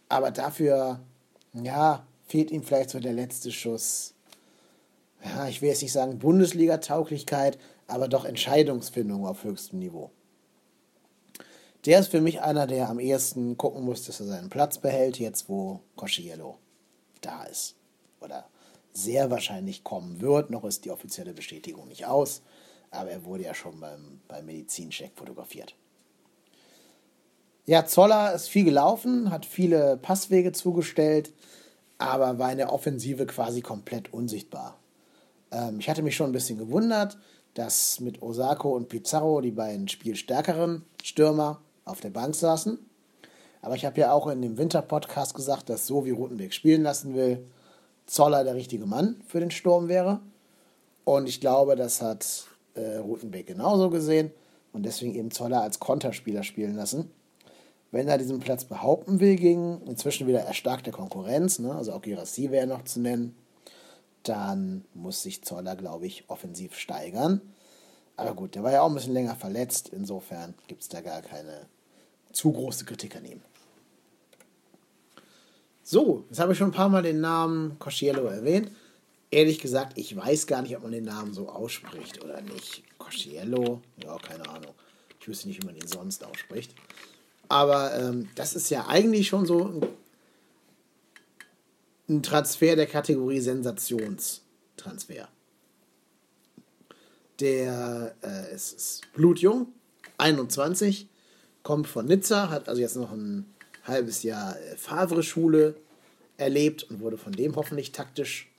aber 0.09 0.31
dafür, 0.31 0.99
ja, 1.53 2.05
fehlt 2.25 2.49
ihm 2.51 2.63
vielleicht 2.63 2.89
so 2.89 2.99
der 2.99 3.13
letzte 3.13 3.51
Schuss. 3.51 4.15
Ja, 5.23 5.47
ich 5.47 5.61
will 5.61 5.69
jetzt 5.69 5.81
nicht 5.81 5.91
sagen 5.91 6.19
Bundesliga-Tauglichkeit, 6.19 7.59
aber 7.87 8.07
doch 8.07 8.25
Entscheidungsfindung 8.25 9.25
auf 9.25 9.43
höchstem 9.43 9.79
Niveau. 9.79 10.11
Der 11.87 12.01
ist 12.01 12.09
für 12.09 12.19
mich 12.19 12.41
einer, 12.41 12.67
der 12.67 12.89
am 12.89 12.99
ehesten 12.99 13.57
gucken 13.57 13.85
muss, 13.85 14.03
dass 14.03 14.19
er 14.19 14.25
seinen 14.25 14.49
Platz 14.49 14.77
behält, 14.77 15.19
jetzt 15.19 15.47
wo 15.47 15.79
Cosciello 15.95 16.57
da 17.21 17.45
ist. 17.45 17.75
Oder 18.19 18.49
sehr 18.91 19.31
wahrscheinlich 19.31 19.85
kommen 19.85 20.19
wird. 20.19 20.49
Noch 20.49 20.65
ist 20.65 20.83
die 20.83 20.91
offizielle 20.91 21.33
Bestätigung 21.33 21.87
nicht 21.87 22.05
aus, 22.05 22.41
aber 22.91 23.11
er 23.11 23.23
wurde 23.23 23.45
ja 23.45 23.53
schon 23.53 23.79
beim, 23.79 24.19
beim 24.27 24.45
Medizincheck 24.45 25.13
fotografiert. 25.15 25.75
Ja, 27.65 27.85
Zoller 27.85 28.33
ist 28.33 28.49
viel 28.49 28.65
gelaufen, 28.65 29.31
hat 29.31 29.45
viele 29.45 29.95
Passwege 29.95 30.51
zugestellt, 30.51 31.31
aber 31.99 32.37
war 32.37 32.51
in 32.51 32.57
der 32.57 32.73
Offensive 32.73 33.25
quasi 33.27 33.61
komplett 33.61 34.11
unsichtbar. 34.13 34.77
Ähm, 35.51 35.79
ich 35.79 35.89
hatte 35.89 36.01
mich 36.01 36.17
schon 36.17 36.31
ein 36.31 36.33
bisschen 36.33 36.57
gewundert, 36.57 37.17
dass 37.53 38.01
mit 38.01 38.21
Osako 38.21 38.75
und 38.75 38.89
Pizarro 38.89 39.39
die 39.39 39.51
beiden 39.51 39.87
spielstärkeren 39.87 40.83
Stürmer 41.01 41.61
auf 41.87 42.01
der 42.01 42.09
Bank 42.09 42.35
saßen. 42.35 42.77
Aber 43.61 43.75
ich 43.75 43.85
habe 43.85 43.99
ja 43.99 44.11
auch 44.11 44.27
in 44.27 44.41
dem 44.41 44.57
Winter-Podcast 44.57 45.33
gesagt, 45.33 45.69
dass 45.69 45.87
so 45.87 46.05
wie 46.05 46.11
Rutenbeck 46.11 46.53
spielen 46.53 46.83
lassen 46.83 47.15
will, 47.15 47.45
Zoller 48.05 48.43
der 48.43 48.55
richtige 48.55 48.85
Mann 48.85 49.21
für 49.27 49.39
den 49.39 49.51
Sturm 49.51 49.87
wäre. 49.87 50.19
Und 51.03 51.27
ich 51.27 51.41
glaube, 51.41 51.75
das 51.75 52.01
hat 52.01 52.45
äh, 52.75 52.97
Rutenbeck 52.97 53.47
genauso 53.47 53.89
gesehen 53.89 54.31
und 54.73 54.85
deswegen 54.85 55.15
eben 55.15 55.31
Zoller 55.31 55.61
als 55.61 55.79
Konterspieler 55.79 56.43
spielen 56.43 56.75
lassen. 56.75 57.11
Wenn 57.91 58.07
er 58.07 58.17
diesen 58.17 58.39
Platz 58.39 58.65
behaupten 58.65 59.19
will 59.19 59.37
gegen 59.37 59.81
inzwischen 59.87 60.27
wieder 60.27 60.41
erstarkte 60.41 60.91
Konkurrenz, 60.91 61.59
ne, 61.59 61.73
also 61.73 61.93
auch 61.93 62.01
Girassi 62.01 62.51
wäre 62.51 62.67
noch 62.67 62.83
zu 62.83 62.99
nennen, 62.99 63.35
dann 64.23 64.83
muss 64.93 65.23
sich 65.23 65.43
Zoller, 65.43 65.75
glaube 65.75 66.05
ich, 66.05 66.25
offensiv 66.27 66.75
steigern. 66.75 67.41
Aber 68.17 68.33
gut, 68.33 68.55
der 68.55 68.63
war 68.63 68.71
ja 68.71 68.81
auch 68.81 68.89
ein 68.89 68.95
bisschen 68.95 69.13
länger 69.13 69.35
verletzt, 69.35 69.89
insofern 69.89 70.55
gibt 70.67 70.81
es 70.81 70.89
da 70.89 71.01
gar 71.01 71.21
keine 71.21 71.67
zu 72.37 72.51
große 72.51 72.85
Kritik 72.85 73.15
an 73.15 73.25
ihm. 73.25 73.41
So, 75.83 76.23
jetzt 76.29 76.39
habe 76.39 76.51
ich 76.51 76.59
schon 76.59 76.69
ein 76.69 76.73
paar 76.73 76.89
Mal 76.89 77.01
den 77.01 77.19
Namen 77.19 77.79
Cosciello 77.79 78.25
erwähnt. 78.25 78.69
Ehrlich 79.31 79.57
gesagt, 79.57 79.97
ich 79.97 80.15
weiß 80.15 80.45
gar 80.45 80.61
nicht, 80.61 80.77
ob 80.77 80.83
man 80.83 80.91
den 80.91 81.05
Namen 81.05 81.33
so 81.33 81.49
ausspricht 81.49 82.23
oder 82.23 82.41
nicht. 82.41 82.83
Cosciello, 82.99 83.81
ja, 84.03 84.15
keine 84.19 84.47
Ahnung. 84.47 84.75
Ich 85.19 85.27
wüsste 85.27 85.47
nicht, 85.47 85.63
wie 85.63 85.65
man 85.65 85.75
ihn 85.75 85.87
sonst 85.87 86.23
ausspricht. 86.23 86.75
Aber 87.49 87.97
ähm, 87.97 88.29
das 88.35 88.53
ist 88.53 88.69
ja 88.69 88.85
eigentlich 88.87 89.27
schon 89.27 89.47
so 89.47 89.81
ein, 92.07 92.21
Transfer 92.21 92.75
der 92.75 92.85
Kategorie 92.85 93.39
Sensationstransfer. 93.39 95.27
Der 97.39 98.15
äh, 98.21 98.53
ist 98.53 99.01
blutjung, 99.13 99.69
21, 100.19 101.09
kommt 101.67 101.87
von 101.89 102.05
Nizza, 102.05 102.49
hat 102.49 102.69
also 102.69 102.79
jetzt 102.79 102.95
noch 102.95 103.11
ein 103.11 103.45
halbes 103.83 104.23
Jahr 104.23 104.57
äh, 104.57 104.77
Favre-Schule 104.77 105.75
erlebt 106.37 106.83
und 106.83 107.01
wurde 107.01 107.17
von 107.17 107.33
dem 107.33 107.57
hoffentlich 107.57 107.91
taktisch 107.91 108.49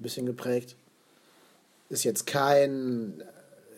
ein 0.00 0.02
bisschen 0.02 0.26
geprägt. 0.26 0.74
Ist 1.90 2.02
jetzt 2.02 2.26
kein, 2.26 3.22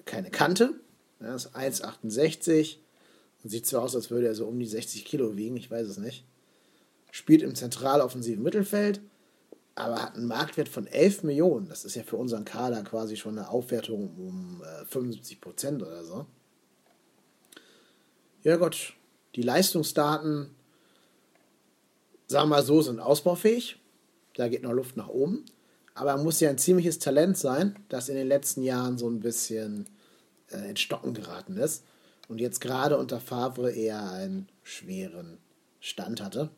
keine 0.07 0.31
Kante, 0.31 0.73
ja, 1.21 1.35
ist 1.35 1.55
1,68 1.55 2.77
und 3.45 3.51
sieht 3.51 3.67
so 3.67 3.79
aus, 3.79 3.95
als 3.95 4.11
würde 4.11 4.29
er 4.29 4.35
so 4.35 4.47
um 4.47 4.59
die 4.59 4.65
60 4.65 5.05
Kilo 5.05 5.37
wiegen, 5.37 5.59
ich 5.59 5.71
weiß 5.71 5.87
es 5.87 5.99
nicht. 5.99 6.25
Spielt 7.11 7.43
im 7.43 7.55
zentraloffensiven 7.55 8.43
Mittelfeld, 8.43 9.03
aber 9.75 10.03
hat 10.03 10.15
einen 10.15 10.25
Marktwert 10.25 10.71
von 10.71 10.87
11 10.87 11.25
Millionen. 11.25 11.69
Das 11.69 11.85
ist 11.85 11.95
ja 11.95 12.05
für 12.05 12.17
unseren 12.17 12.47
Kader 12.47 12.83
quasi 12.85 13.19
schon 13.19 13.37
eine 13.37 13.51
Aufwertung 13.51 14.17
um 14.17 14.63
äh, 14.63 14.87
75 14.87 15.43
Prozent 15.43 15.83
oder 15.83 16.05
so. 16.05 16.25
Ja 18.43 18.57
Gott, 18.57 18.95
die 19.35 19.43
Leistungsdaten, 19.43 20.55
sagen 22.27 22.49
wir 22.49 22.57
mal 22.57 22.63
so, 22.63 22.83
sind 22.83 23.01
ausbaufähig. 23.01 23.81
Da 24.35 24.49
geht 24.49 24.63
noch 24.63 24.73
Luft 24.73 24.97
nach 24.97 25.09
oben. 25.09 25.45
Aber 25.95 26.13
er 26.13 26.19
muss 26.19 26.39
ja 26.39 26.49
ein 26.49 26.59
ziemliches 26.59 27.01
Talent 27.01 27.37
sein, 27.37 27.77
das 27.89 28.09
in 28.09 28.15
den 28.15 28.29
letzten 28.29 28.63
Jahren 28.63 28.99
so 28.99 29.09
ein 29.09 29.21
bisschen 29.21 29.89
äh, 30.51 30.71
in 30.71 30.77
Stocken 30.77 31.13
geraten 31.13 31.57
ist 31.57 31.85
und 32.29 32.41
jetzt 32.41 32.61
gerade 32.61 32.97
unter 32.99 33.21
Favre 33.21 33.73
eher 33.73 34.11
einen 34.13 34.49
schweren 34.63 35.39
Stand 35.81 36.23
hatte. 36.23 36.51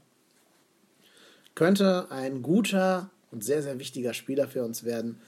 Könnte 1.54 2.10
ein 2.10 2.42
guter 2.42 3.10
und 3.30 3.42
sehr, 3.42 3.62
sehr 3.62 3.78
wichtiger 3.78 4.12
Spieler 4.12 4.48
für 4.48 4.64
uns 4.64 4.84
werden 4.84 5.20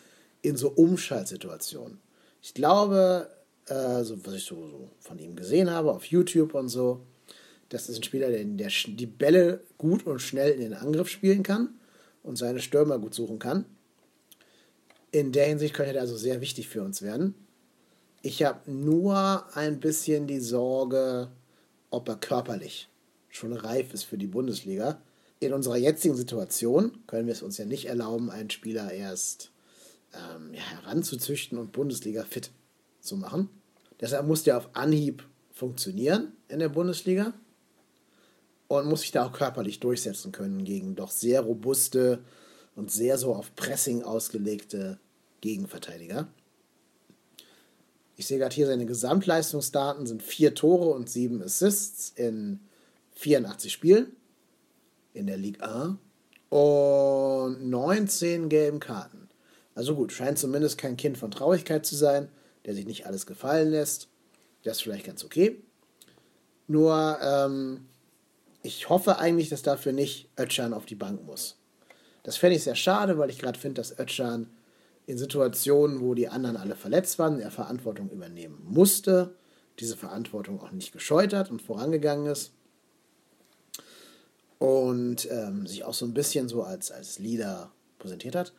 in 0.43 0.57
so 0.57 0.69
Umschaltsituationen. 0.69 2.01
Ich 2.43 2.53
glaube, 2.53 3.31
äh, 3.67 4.03
so, 4.03 4.25
was 4.25 4.35
ich 4.35 4.45
so, 4.45 4.57
so, 4.69 4.91
von 5.01 5.19
ihm 5.19 5.37
gesehen 5.37 5.71
habe 5.71 5.93
auf 5.93 6.05
YouTube 6.05 6.55
und 6.55 6.69
so, 6.69 7.01
das 7.69 7.89
ist 7.89 7.99
ein 7.99 8.03
Spieler, 8.03 8.31
der, 8.31 8.45
der 8.45 8.71
die 8.87 9.07
Bälle 9.07 9.63
gut 9.79 10.07
und 10.07 10.21
schnell 10.21 10.53
in 10.53 10.61
den 10.61 10.75
Angriff 10.75 11.09
spielen 11.09 11.43
kann 11.43 11.75
und 12.23 12.37
seine 12.37 12.61
Stürmer 12.61 12.99
gut 12.99 13.15
suchen 13.15 13.39
kann. 13.39 13.65
In 15.11 15.33
der 15.33 15.47
Hinsicht 15.47 15.75
könnte 15.75 15.95
er 15.95 16.01
also 16.01 16.17
sehr 16.17 16.41
wichtig 16.41 16.69
für 16.69 16.83
uns 16.83 17.03
werden. 17.03 17.35
Ich 18.23 18.43
habe 18.43 18.71
nur 18.71 19.45
ein 19.57 19.81
bisschen 19.81 20.27
die 20.27 20.41
Sorge, 20.41 21.29
ob 21.91 22.09
er 22.09 22.17
körperlich 22.17 22.89
schon 23.29 23.53
reif 23.53 23.93
ist 23.95 24.05
für 24.05 24.19
die 24.19 24.27
Bundesliga. 24.27 25.01
In 25.41 25.53
unserer 25.53 25.77
jetzigen 25.77 26.15
Situation 26.15 26.99
können 27.07 27.27
wir 27.27 27.33
es 27.33 27.43
uns 27.43 27.59
ja 27.59 27.65
nicht 27.65 27.87
erlauben, 27.87 28.31
einen 28.31 28.51
Spieler 28.51 28.93
erst 28.93 29.51
ähm, 30.15 30.55
ja, 30.55 30.61
heranzuzüchten 30.61 31.59
und 31.59 31.73
Bundesliga 31.73 32.25
fit 32.25 32.51
zu 33.03 33.17
machen. 33.17 33.49
Deshalb 34.01 34.27
muss 34.27 34.43
der 34.43 34.57
auf 34.57 34.71
Anhieb 34.73 35.25
funktionieren 35.53 36.33
in 36.49 36.59
der 36.59 36.69
Bundesliga 36.69 37.35
und 38.69 38.87
muss 38.87 39.03
sich 39.03 39.13
da 39.13 39.27
auch 39.27 39.33
körperlich 39.33 39.81
durchsetzen 39.81 40.33
können 40.33 40.65
gegen 40.65 40.95
doch 40.95 41.11
sehr 41.11 41.43
robuste 41.43 42.25
und 42.75 42.91
sehr 42.91 43.19
so 43.19 43.35
auf 43.35 43.55
Pressing 43.55 44.03
ausgelegte 44.03 44.99
Gegenverteidiger. 45.41 46.29
Ich 48.17 48.27
sehe 48.27 48.39
gerade 48.39 48.55
hier 48.55 48.67
seine 48.67 48.87
Gesamtleistungsdaten 48.87 50.07
sind 50.07 50.23
vier 50.23 50.55
Tore 50.55 50.91
und 50.91 51.11
sieben 51.11 51.43
Assists 51.43 52.13
in 52.17 52.61
84 53.15 53.73
Spielen 53.73 54.17
in 55.13 55.27
der 55.27 55.37
Liga 55.37 55.67
A 55.67 55.99
und 56.55 57.69
19 57.69 58.49
gelben 58.49 58.81
Karten. 58.81 59.29
Also 59.75 59.95
gut, 59.95 60.13
scheint 60.13 60.39
zumindest 60.39 60.79
kein 60.79 60.97
Kind 60.97 61.19
von 61.19 61.31
Traurigkeit 61.31 61.87
zu 61.87 61.97
sein, 61.97 62.29
der 62.67 62.75
sich 62.75 62.87
nicht 62.87 63.07
alles 63.07 63.27
gefallen 63.27 63.71
lässt. 63.71 64.09
Das 64.63 64.79
ist 64.79 64.83
vielleicht 64.83 65.07
ganz 65.07 65.25
okay. 65.25 65.63
Nur, 66.67 67.19
ähm, 67.23 67.87
ich 68.63 68.89
hoffe 68.89 69.19
eigentlich, 69.19 69.49
dass 69.49 69.63
dafür 69.63 69.93
nicht 69.93 70.29
Ötchan 70.39 70.73
auf 70.73 70.87
die 70.87 70.95
Bank 70.95 71.25
muss. 71.25 71.57
Das 72.23 72.37
fände 72.37 72.57
ich 72.57 72.63
sehr 72.63 72.77
schade, 72.77 73.19
weil 73.19 73.31
ich 73.31 73.39
gerade 73.39 73.59
finde, 73.59 73.81
dass 73.81 73.99
Ötchan 73.99 74.49
in 75.07 75.19
Situationen, 75.19 76.01
wo 76.01 76.15
die 76.15 76.29
anderen 76.29 76.57
alle 76.57 76.77
verletzt 76.77 77.19
waren, 77.19 77.41
er 77.41 77.51
Verantwortung 77.51 78.09
übernehmen 78.11 78.63
musste, 78.65 79.35
diese 79.81 79.97
Verantwortung 79.97 80.61
auch 80.61 80.71
nicht 80.71 80.93
gescheut 80.93 81.33
hat 81.33 81.51
und 81.51 81.61
vorangegangen 81.61 82.27
ist 82.27 82.53
und 84.59 85.29
ähm, 85.31 85.67
sich 85.67 85.83
auch 85.83 85.95
so 85.95 86.07
ein 86.07 86.15
bisschen 86.15 86.49
so 86.49 86.63
als, 86.63 86.93
als 86.93 87.19
Leader 87.19 87.73
präsentiert 87.99 88.37
hat. 88.37 88.53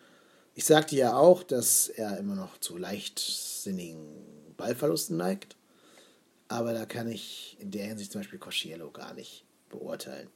Ich 0.55 0.65
sagte 0.65 0.95
ja 0.95 1.15
auch, 1.15 1.41
dass 1.41 1.89
er 1.89 2.17
immer 2.17 2.35
noch 2.35 2.59
zu 2.59 2.77
leichtsinnigen 2.77 4.53
Ballverlusten 4.55 5.17
neigt, 5.17 5.55
aber 6.47 6.73
da 6.73 6.85
kann 6.85 7.07
ich 7.09 7.57
in 7.59 7.71
der 7.71 7.85
Hinsicht 7.85 8.11
zum 8.11 8.21
Beispiel 8.21 8.37
Cosciello 8.37 8.91
gar 8.91 9.15
nicht 9.15 9.45
beurteilen, 9.69 10.29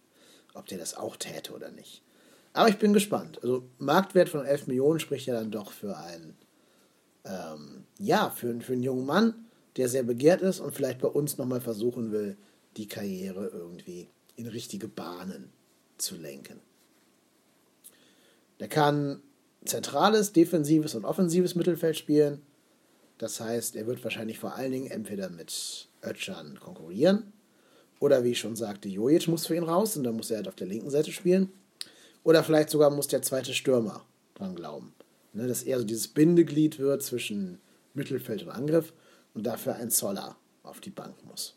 ob 0.55 0.65
der 0.65 0.79
das 0.79 0.95
auch 0.95 1.17
täte 1.17 1.53
oder 1.53 1.69
nicht. 1.69 2.01
Aber 2.53 2.69
ich 2.69 2.79
bin 2.79 2.93
gespannt. 2.93 3.39
Also 3.43 3.69
Marktwert 3.77 4.29
von 4.29 4.43
11 4.43 4.65
Millionen 4.65 4.99
spricht 4.99 5.27
ja 5.27 5.35
dann 5.35 5.51
doch 5.51 5.71
für 5.71 5.95
einen, 5.95 6.35
ähm, 7.23 7.85
ja, 7.99 8.31
für, 8.31 8.59
für 8.61 8.73
einen 8.73 8.81
jungen 8.81 9.05
Mann, 9.05 9.45
der 9.75 9.87
sehr 9.87 10.01
begehrt 10.01 10.41
ist 10.41 10.59
und 10.59 10.73
vielleicht 10.73 10.99
bei 10.99 11.07
uns 11.07 11.37
nochmal 11.37 11.61
versuchen 11.61 12.11
will, 12.11 12.35
die 12.77 12.87
Karriere 12.87 13.47
irgendwie 13.53 14.09
in 14.35 14.47
richtige 14.47 14.87
Bahnen 14.87 15.51
zu 15.99 16.15
lenken. 16.15 16.59
Der 18.59 18.67
kann 18.67 19.21
zentrales, 19.65 20.33
defensives 20.33 20.95
und 20.95 21.05
offensives 21.05 21.55
Mittelfeld 21.55 21.97
spielen. 21.97 22.41
Das 23.17 23.39
heißt, 23.39 23.75
er 23.75 23.87
wird 23.87 24.03
wahrscheinlich 24.03 24.39
vor 24.39 24.55
allen 24.55 24.71
Dingen 24.71 24.91
entweder 24.91 25.29
mit 25.29 25.87
Ötchan 26.03 26.59
konkurrieren 26.59 27.33
oder 27.99 28.23
wie 28.23 28.31
ich 28.31 28.39
schon 28.39 28.55
sagte, 28.55 28.89
Jojic 28.89 29.27
muss 29.27 29.47
für 29.47 29.55
ihn 29.55 29.63
raus 29.63 29.97
und 29.97 30.03
dann 30.03 30.15
muss 30.15 30.29
er 30.29 30.37
halt 30.37 30.47
auf 30.47 30.55
der 30.55 30.67
linken 30.67 30.89
Seite 30.89 31.11
spielen. 31.11 31.51
Oder 32.23 32.43
vielleicht 32.43 32.69
sogar 32.69 32.89
muss 32.89 33.07
der 33.07 33.21
zweite 33.21 33.53
Stürmer 33.53 34.05
dran 34.35 34.55
glauben. 34.55 34.93
Ne, 35.33 35.47
dass 35.47 35.63
er 35.63 35.79
so 35.79 35.85
dieses 35.85 36.07
Bindeglied 36.07 36.79
wird 36.79 37.01
zwischen 37.03 37.59
Mittelfeld 37.93 38.43
und 38.43 38.49
Angriff 38.49 38.93
und 39.33 39.45
dafür 39.45 39.75
ein 39.75 39.89
Zoller 39.89 40.35
auf 40.63 40.79
die 40.79 40.89
Bank 40.89 41.15
muss. 41.25 41.55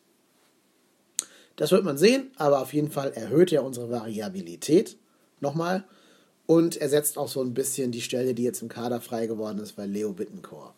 Das 1.57 1.73
wird 1.73 1.85
man 1.85 1.99
sehen, 1.99 2.31
aber 2.37 2.61
auf 2.61 2.73
jeden 2.73 2.91
Fall 2.91 3.13
erhöht 3.13 3.53
er 3.53 3.65
unsere 3.65 3.91
Variabilität 3.91 4.97
nochmal 5.41 5.85
und 6.51 6.79
ersetzt 6.79 7.17
auch 7.17 7.29
so 7.29 7.41
ein 7.43 7.55
bisschen 7.55 7.93
die 7.93 8.01
Stelle, 8.01 8.35
die 8.35 8.43
jetzt 8.43 8.61
im 8.61 8.69
Kader 8.69 9.01
frei 9.01 9.29
geworden 9.29 9.61
ist, 9.61 9.79
weil 9.79 9.89
Leo 9.89 10.13
Bittencourt 10.13 10.75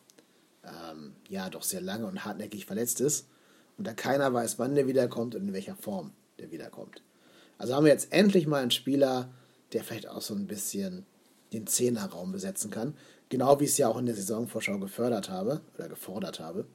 ähm, 0.64 1.14
ja 1.30 1.48
doch 1.48 1.62
sehr 1.62 1.80
lange 1.80 2.04
und 2.04 2.26
hartnäckig 2.26 2.66
verletzt 2.66 3.00
ist 3.00 3.26
und 3.78 3.87
da 3.87 3.94
keiner 3.94 4.35
weiß, 4.35 4.58
wann 4.58 4.74
der 4.74 4.87
wiederkommt 4.87 5.35
und 5.35 5.48
in 5.48 5.54
welcher 5.54 5.74
Form 5.74 6.12
der 6.38 6.50
wiederkommt. 6.50 7.00
Also 7.56 7.74
haben 7.74 7.87
wir 7.87 7.92
jetzt 7.92 8.12
endlich 8.12 8.46
mal 8.46 8.61
einen 8.61 8.70
Spieler, 8.70 9.30
der 9.72 9.82
vielleicht 9.82 10.08
auch 10.08 10.20
so 10.20 10.35
ein 10.35 10.46
bisschen 10.46 11.06
den 11.54 11.66
Zehnerraum 11.66 12.32
besetzen 12.32 12.70
kann. 12.70 12.92
Genau 13.30 13.58
wie 13.58 13.64
ich 13.64 13.70
es 13.70 13.78
ja 13.78 13.88
auch 13.88 13.96
in 13.96 14.04
der 14.04 14.14
Saisonvorschau 14.14 14.78
gefördert 14.78 15.30
habe 15.30 15.62
oder 15.78 15.88
gefordert 15.88 16.38
habe. 16.38 16.66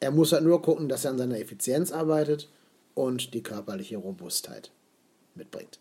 Er 0.00 0.10
muss 0.10 0.32
halt 0.32 0.44
nur 0.44 0.60
gucken, 0.60 0.90
dass 0.90 1.06
er 1.06 1.12
an 1.12 1.18
seiner 1.18 1.40
Effizienz 1.40 1.92
arbeitet 1.92 2.50
und 2.92 3.32
die 3.32 3.42
körperliche 3.42 3.96
Robustheit 3.96 4.70
mitbringt. 5.34 5.78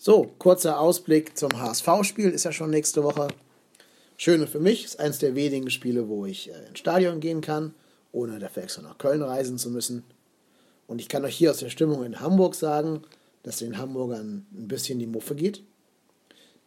So, 0.00 0.32
kurzer 0.38 0.78
Ausblick 0.78 1.36
zum 1.36 1.60
HSV-Spiel 1.60 2.30
ist 2.30 2.44
ja 2.44 2.52
schon 2.52 2.70
nächste 2.70 3.02
Woche. 3.02 3.26
Schöne 4.16 4.46
für 4.46 4.60
mich, 4.60 4.84
ist 4.84 5.00
eines 5.00 5.18
der 5.18 5.34
wenigen 5.34 5.70
Spiele, 5.70 6.08
wo 6.08 6.24
ich 6.24 6.50
äh, 6.50 6.68
ins 6.68 6.78
Stadion 6.78 7.18
gehen 7.18 7.40
kann, 7.40 7.74
ohne 8.12 8.38
dafür 8.38 8.62
extra 8.62 8.82
nach 8.82 8.98
Köln 8.98 9.22
reisen 9.22 9.58
zu 9.58 9.70
müssen. 9.70 10.04
Und 10.86 11.00
ich 11.00 11.08
kann 11.08 11.24
euch 11.24 11.34
hier 11.36 11.50
aus 11.50 11.58
der 11.58 11.70
Stimmung 11.70 12.04
in 12.04 12.20
Hamburg 12.20 12.54
sagen, 12.54 13.02
dass 13.42 13.56
den 13.56 13.76
Hamburgern 13.76 14.46
ein 14.52 14.68
bisschen 14.68 15.00
die 15.00 15.08
Muffe 15.08 15.34
geht. 15.34 15.64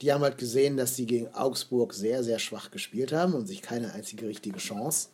Die 0.01 0.11
haben 0.11 0.23
halt 0.23 0.37
gesehen, 0.37 0.75
dass 0.75 0.97
sie 0.97 1.05
gegen 1.05 1.33
Augsburg 1.33 1.93
sehr, 1.93 2.25
sehr 2.25 2.37
schwach 2.37 2.69
gespielt 2.69 3.13
haben 3.13 3.33
und 3.33 3.47
sich 3.47 3.61
keine 3.61 3.93
einzige 3.93 4.27
richtige 4.27 4.59
Chance 4.59 5.07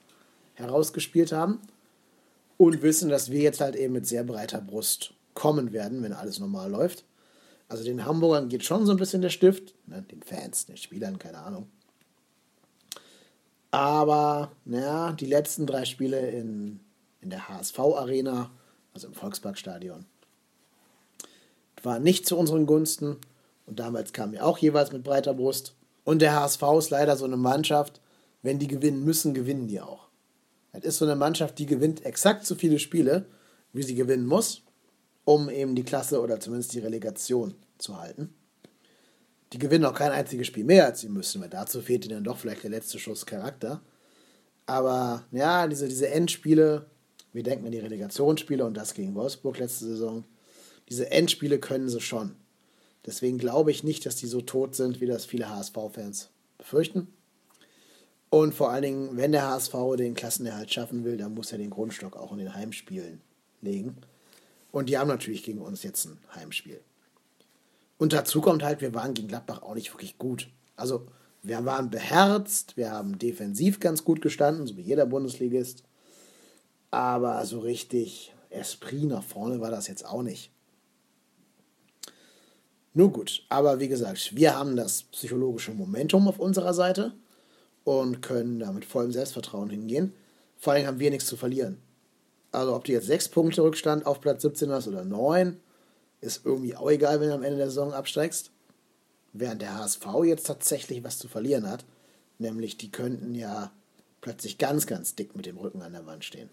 herausgespielt 0.55 1.31
haben. 1.31 1.59
Und 2.57 2.81
wissen, 2.81 3.09
dass 3.09 3.29
wir 3.29 3.41
jetzt 3.41 3.61
halt 3.61 3.75
eben 3.75 3.93
mit 3.93 4.07
sehr 4.07 4.23
breiter 4.23 4.59
Brust 4.59 5.13
kommen 5.35 5.71
werden, 5.71 6.01
wenn 6.01 6.13
alles 6.13 6.39
normal 6.39 6.71
läuft. 6.71 7.03
Also 7.67 7.83
den 7.83 8.05
Hamburgern 8.05 8.49
geht 8.49 8.63
schon 8.63 8.85
so 8.85 8.91
ein 8.91 8.97
bisschen 8.97 9.21
der 9.21 9.29
Stift, 9.29 9.75
ne, 9.87 10.01
den 10.03 10.21
Fans, 10.21 10.65
den 10.65 10.77
Spielern, 10.77 11.19
keine 11.19 11.39
Ahnung. 11.39 11.69
Aber, 13.71 14.51
naja, 14.63 15.11
die 15.11 15.25
letzten 15.25 15.67
drei 15.67 15.83
Spiele 15.83 16.29
in, 16.31 16.79
in 17.21 17.29
der 17.29 17.49
HSV-Arena, 17.49 18.51
also 18.93 19.07
im 19.07 19.13
Volksparkstadion, 19.13 20.05
war 21.83 21.99
nicht 21.99 22.25
zu 22.25 22.37
unseren 22.37 22.65
Gunsten. 22.65 23.17
Und 23.65 23.79
damals 23.79 24.13
kamen 24.13 24.33
wir 24.33 24.45
auch 24.45 24.57
jeweils 24.57 24.91
mit 24.91 25.03
breiter 25.03 25.33
Brust. 25.33 25.75
Und 26.05 26.21
der 26.21 26.39
HSV 26.39 26.61
ist 26.77 26.89
leider 26.89 27.17
so 27.17 27.25
eine 27.25 27.37
Mannschaft, 27.37 27.99
wenn 28.41 28.59
die 28.59 28.67
gewinnen 28.67 29.03
müssen, 29.03 29.33
gewinnen 29.33 29.67
die 29.67 29.81
auch. 29.81 30.07
Es 30.71 30.83
ist 30.83 30.97
so 30.99 31.05
eine 31.05 31.15
Mannschaft, 31.15 31.59
die 31.59 31.65
gewinnt 31.65 32.05
exakt 32.05 32.45
so 32.45 32.55
viele 32.55 32.79
Spiele, 32.79 33.25
wie 33.73 33.83
sie 33.83 33.95
gewinnen 33.95 34.25
muss, 34.25 34.63
um 35.27 35.49
eben 35.49 35.75
die 35.75 35.83
Klasse 35.83 36.21
oder 36.21 36.39
zumindest 36.39 36.73
die 36.73 36.79
Relegation 36.79 37.53
zu 37.79 37.99
halten. 37.99 38.33
Die 39.51 39.59
gewinnen 39.59 39.83
auch 39.83 39.93
kein 39.93 40.13
einziges 40.13 40.47
Spiel 40.47 40.63
mehr, 40.63 40.85
als 40.85 41.01
sie 41.01 41.09
müssen, 41.09 41.41
weil 41.41 41.49
dazu 41.49 41.81
fehlt 41.81 42.05
ihnen 42.05 42.15
dann 42.15 42.23
doch 42.23 42.37
vielleicht 42.37 42.63
der 42.63 42.69
letzte 42.69 42.97
Schuss 42.97 43.25
Charakter. 43.25 43.81
Aber 44.67 45.25
ja, 45.33 45.67
diese, 45.67 45.89
diese 45.89 46.07
Endspiele, 46.07 46.85
wir 47.33 47.43
denken 47.43 47.65
an 47.65 47.73
die 47.73 47.79
Relegationsspiele 47.79 48.63
und 48.65 48.77
das 48.77 48.93
gegen 48.93 49.15
Wolfsburg 49.15 49.59
letzte 49.59 49.83
Saison, 49.87 50.23
diese 50.87 51.11
Endspiele 51.11 51.59
können 51.59 51.89
sie 51.89 51.99
schon. 51.99 52.37
Deswegen 53.05 53.37
glaube 53.37 53.71
ich 53.71 53.83
nicht, 53.83 54.05
dass 54.05 54.15
die 54.15 54.27
so 54.27 54.39
tot 54.39 54.75
sind, 54.75 55.01
wie 55.01 55.07
das 55.07 55.25
viele 55.25 55.49
HSV-Fans 55.49 56.29
befürchten. 56.57 57.09
Und 58.29 58.55
vor 58.55 58.69
allen 58.71 58.83
Dingen, 58.83 59.17
wenn 59.17 59.33
der 59.33 59.45
HSV 59.49 59.73
den 59.97 60.13
Klassenerhalt 60.13 60.71
schaffen 60.71 61.03
will, 61.03 61.17
dann 61.17 61.33
muss 61.33 61.51
er 61.51 61.57
den 61.57 61.69
Grundstock 61.69 62.15
auch 62.15 62.31
in 62.31 62.37
den 62.37 62.53
Heimspielen 62.53 63.19
legen. 63.61 63.97
Und 64.71 64.89
die 64.89 64.97
haben 64.97 65.07
natürlich 65.07 65.43
gegen 65.43 65.61
uns 65.61 65.83
jetzt 65.83 66.05
ein 66.05 66.19
Heimspiel. 66.35 66.81
Und 67.97 68.13
dazu 68.13 68.41
kommt 68.41 68.63
halt, 68.63 68.81
wir 68.81 68.93
waren 68.93 69.13
gegen 69.13 69.27
Gladbach 69.27 69.63
auch 69.63 69.75
nicht 69.75 69.93
wirklich 69.93 70.17
gut. 70.17 70.49
Also 70.75 71.07
wir 71.41 71.65
waren 71.65 71.89
beherzt, 71.89 72.77
wir 72.77 72.91
haben 72.91 73.17
defensiv 73.17 73.79
ganz 73.79 74.03
gut 74.03 74.21
gestanden, 74.21 74.67
so 74.67 74.77
wie 74.77 74.81
jeder 74.81 75.05
Bundesligist. 75.05 75.83
Aber 76.91 77.45
so 77.45 77.59
richtig 77.59 78.33
Esprit 78.49 79.05
nach 79.05 79.23
vorne 79.23 79.59
war 79.59 79.71
das 79.71 79.87
jetzt 79.87 80.05
auch 80.05 80.23
nicht. 80.23 80.51
Nur 82.93 83.11
gut, 83.11 83.45
aber 83.49 83.79
wie 83.79 83.87
gesagt, 83.87 84.35
wir 84.35 84.57
haben 84.57 84.75
das 84.75 85.03
psychologische 85.03 85.71
Momentum 85.71 86.27
auf 86.27 86.39
unserer 86.39 86.73
Seite 86.73 87.13
und 87.83 88.21
können 88.21 88.59
da 88.59 88.71
mit 88.71 88.85
vollem 88.85 89.11
Selbstvertrauen 89.11 89.69
hingehen. 89.69 90.13
Vor 90.57 90.73
allem 90.73 90.87
haben 90.87 90.99
wir 90.99 91.11
nichts 91.11 91.27
zu 91.27 91.37
verlieren. 91.37 91.77
Also 92.57 92.75
ob 92.75 92.85
du 92.85 92.91
jetzt 92.91 93.05
sechs 93.05 93.29
Punkte 93.29 93.61
Rückstand 93.61 94.07
auf 94.07 94.19
Platz 94.19 94.41
17 94.41 94.71
hast 94.71 94.87
oder 94.87 95.05
neun, 95.05 95.59
ist 96.21 96.43
irgendwie 96.43 96.75
auch 96.75 96.89
egal, 96.89 97.21
wenn 97.21 97.29
du 97.29 97.35
am 97.35 97.43
Ende 97.43 97.57
der 97.57 97.67
Saison 97.67 97.93
absteigst. 97.93 98.49
Während 99.31 99.61
der 99.61 99.77
HSV 99.77 100.05
jetzt 100.23 100.47
tatsächlich 100.47 101.03
was 101.03 101.19
zu 101.19 101.27
verlieren 101.27 101.69
hat, 101.69 101.85
nämlich 102.39 102.77
die 102.77 102.89
könnten 102.89 103.35
ja 103.35 103.71
plötzlich 104.21 104.57
ganz, 104.57 104.87
ganz 104.87 105.13
dick 105.13 105.35
mit 105.35 105.45
dem 105.45 105.57
Rücken 105.57 105.83
an 105.83 105.91
der 105.91 106.07
Wand 106.07 106.25
stehen. 106.25 106.49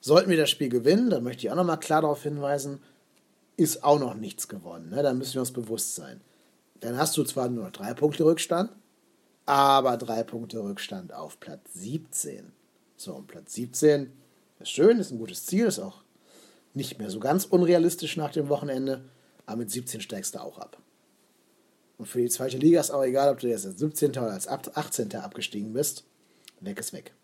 Sollten 0.00 0.30
wir 0.30 0.36
das 0.36 0.50
Spiel 0.50 0.68
gewinnen, 0.68 1.10
dann 1.10 1.24
möchte 1.24 1.44
ich 1.44 1.50
auch 1.50 1.56
nochmal 1.56 1.80
klar 1.80 2.02
darauf 2.02 2.22
hinweisen, 2.22 2.80
ist 3.56 3.82
auch 3.82 3.98
noch 3.98 4.14
nichts 4.14 4.46
gewonnen. 4.46 4.90
Ne? 4.90 5.02
Da 5.02 5.12
müssen 5.12 5.34
wir 5.34 5.40
uns 5.40 5.52
bewusst 5.52 5.96
sein. 5.96 6.20
Dann 6.78 6.96
hast 6.96 7.16
du 7.16 7.24
zwar 7.24 7.48
nur 7.48 7.64
noch 7.64 7.72
drei 7.72 7.94
Punkte 7.94 8.24
Rückstand, 8.24 8.70
aber 9.48 9.96
drei 9.96 10.24
Punkte 10.24 10.62
Rückstand 10.62 11.14
auf 11.14 11.40
Platz 11.40 11.62
17. 11.72 12.52
So, 12.98 13.14
und 13.14 13.28
Platz 13.28 13.54
17 13.54 14.12
ist 14.60 14.70
schön, 14.70 14.98
ist 14.98 15.10
ein 15.10 15.18
gutes 15.18 15.46
Ziel, 15.46 15.64
ist 15.64 15.78
auch 15.78 16.02
nicht 16.74 16.98
mehr 16.98 17.08
so 17.08 17.18
ganz 17.18 17.46
unrealistisch 17.46 18.18
nach 18.18 18.30
dem 18.30 18.50
Wochenende, 18.50 19.08
aber 19.46 19.60
mit 19.60 19.70
17 19.70 20.02
steigst 20.02 20.34
du 20.34 20.42
auch 20.42 20.58
ab. 20.58 20.76
Und 21.96 22.04
für 22.04 22.20
die 22.20 22.28
zweite 22.28 22.58
Liga 22.58 22.78
ist 22.78 22.90
auch 22.90 23.02
egal, 23.02 23.32
ob 23.32 23.40
du 23.40 23.48
jetzt 23.48 23.64
als 23.64 23.78
17. 23.78 24.10
oder 24.10 24.32
als 24.32 24.46
18. 24.48 25.14
abgestiegen 25.14 25.72
bist, 25.72 26.04
weg 26.60 26.78
ist 26.78 26.92
weg. 26.92 27.14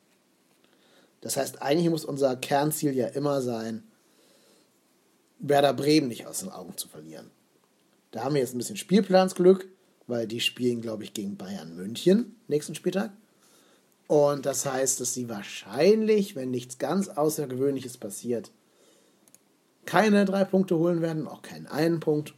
Das 1.20 1.36
heißt, 1.36 1.60
eigentlich 1.60 1.90
muss 1.90 2.06
unser 2.06 2.36
Kernziel 2.36 2.94
ja 2.94 3.08
immer 3.08 3.42
sein, 3.42 3.82
Werder 5.40 5.74
Bremen 5.74 6.08
nicht 6.08 6.26
aus 6.26 6.40
den 6.40 6.48
Augen 6.48 6.74
zu 6.78 6.88
verlieren. 6.88 7.30
Da 8.12 8.24
haben 8.24 8.34
wir 8.34 8.40
jetzt 8.40 8.54
ein 8.54 8.58
bisschen 8.58 8.78
Spielplansglück, 8.78 9.68
weil 10.06 10.26
die 10.26 10.40
spielen, 10.40 10.80
glaube 10.80 11.04
ich, 11.04 11.14
gegen 11.14 11.36
Bayern 11.36 11.76
München 11.76 12.36
nächsten 12.48 12.74
Spieltag. 12.74 13.12
Und 14.06 14.44
das 14.44 14.66
heißt, 14.66 15.00
dass 15.00 15.14
sie 15.14 15.28
wahrscheinlich, 15.28 16.36
wenn 16.36 16.50
nichts 16.50 16.78
ganz 16.78 17.08
Außergewöhnliches 17.08 17.96
passiert, 17.96 18.50
keine 19.86 20.24
drei 20.24 20.44
Punkte 20.44 20.78
holen 20.78 21.00
werden, 21.00 21.26
auch 21.26 21.42
keinen 21.42 21.66
einen 21.66 22.00
Punkt. 22.00 22.34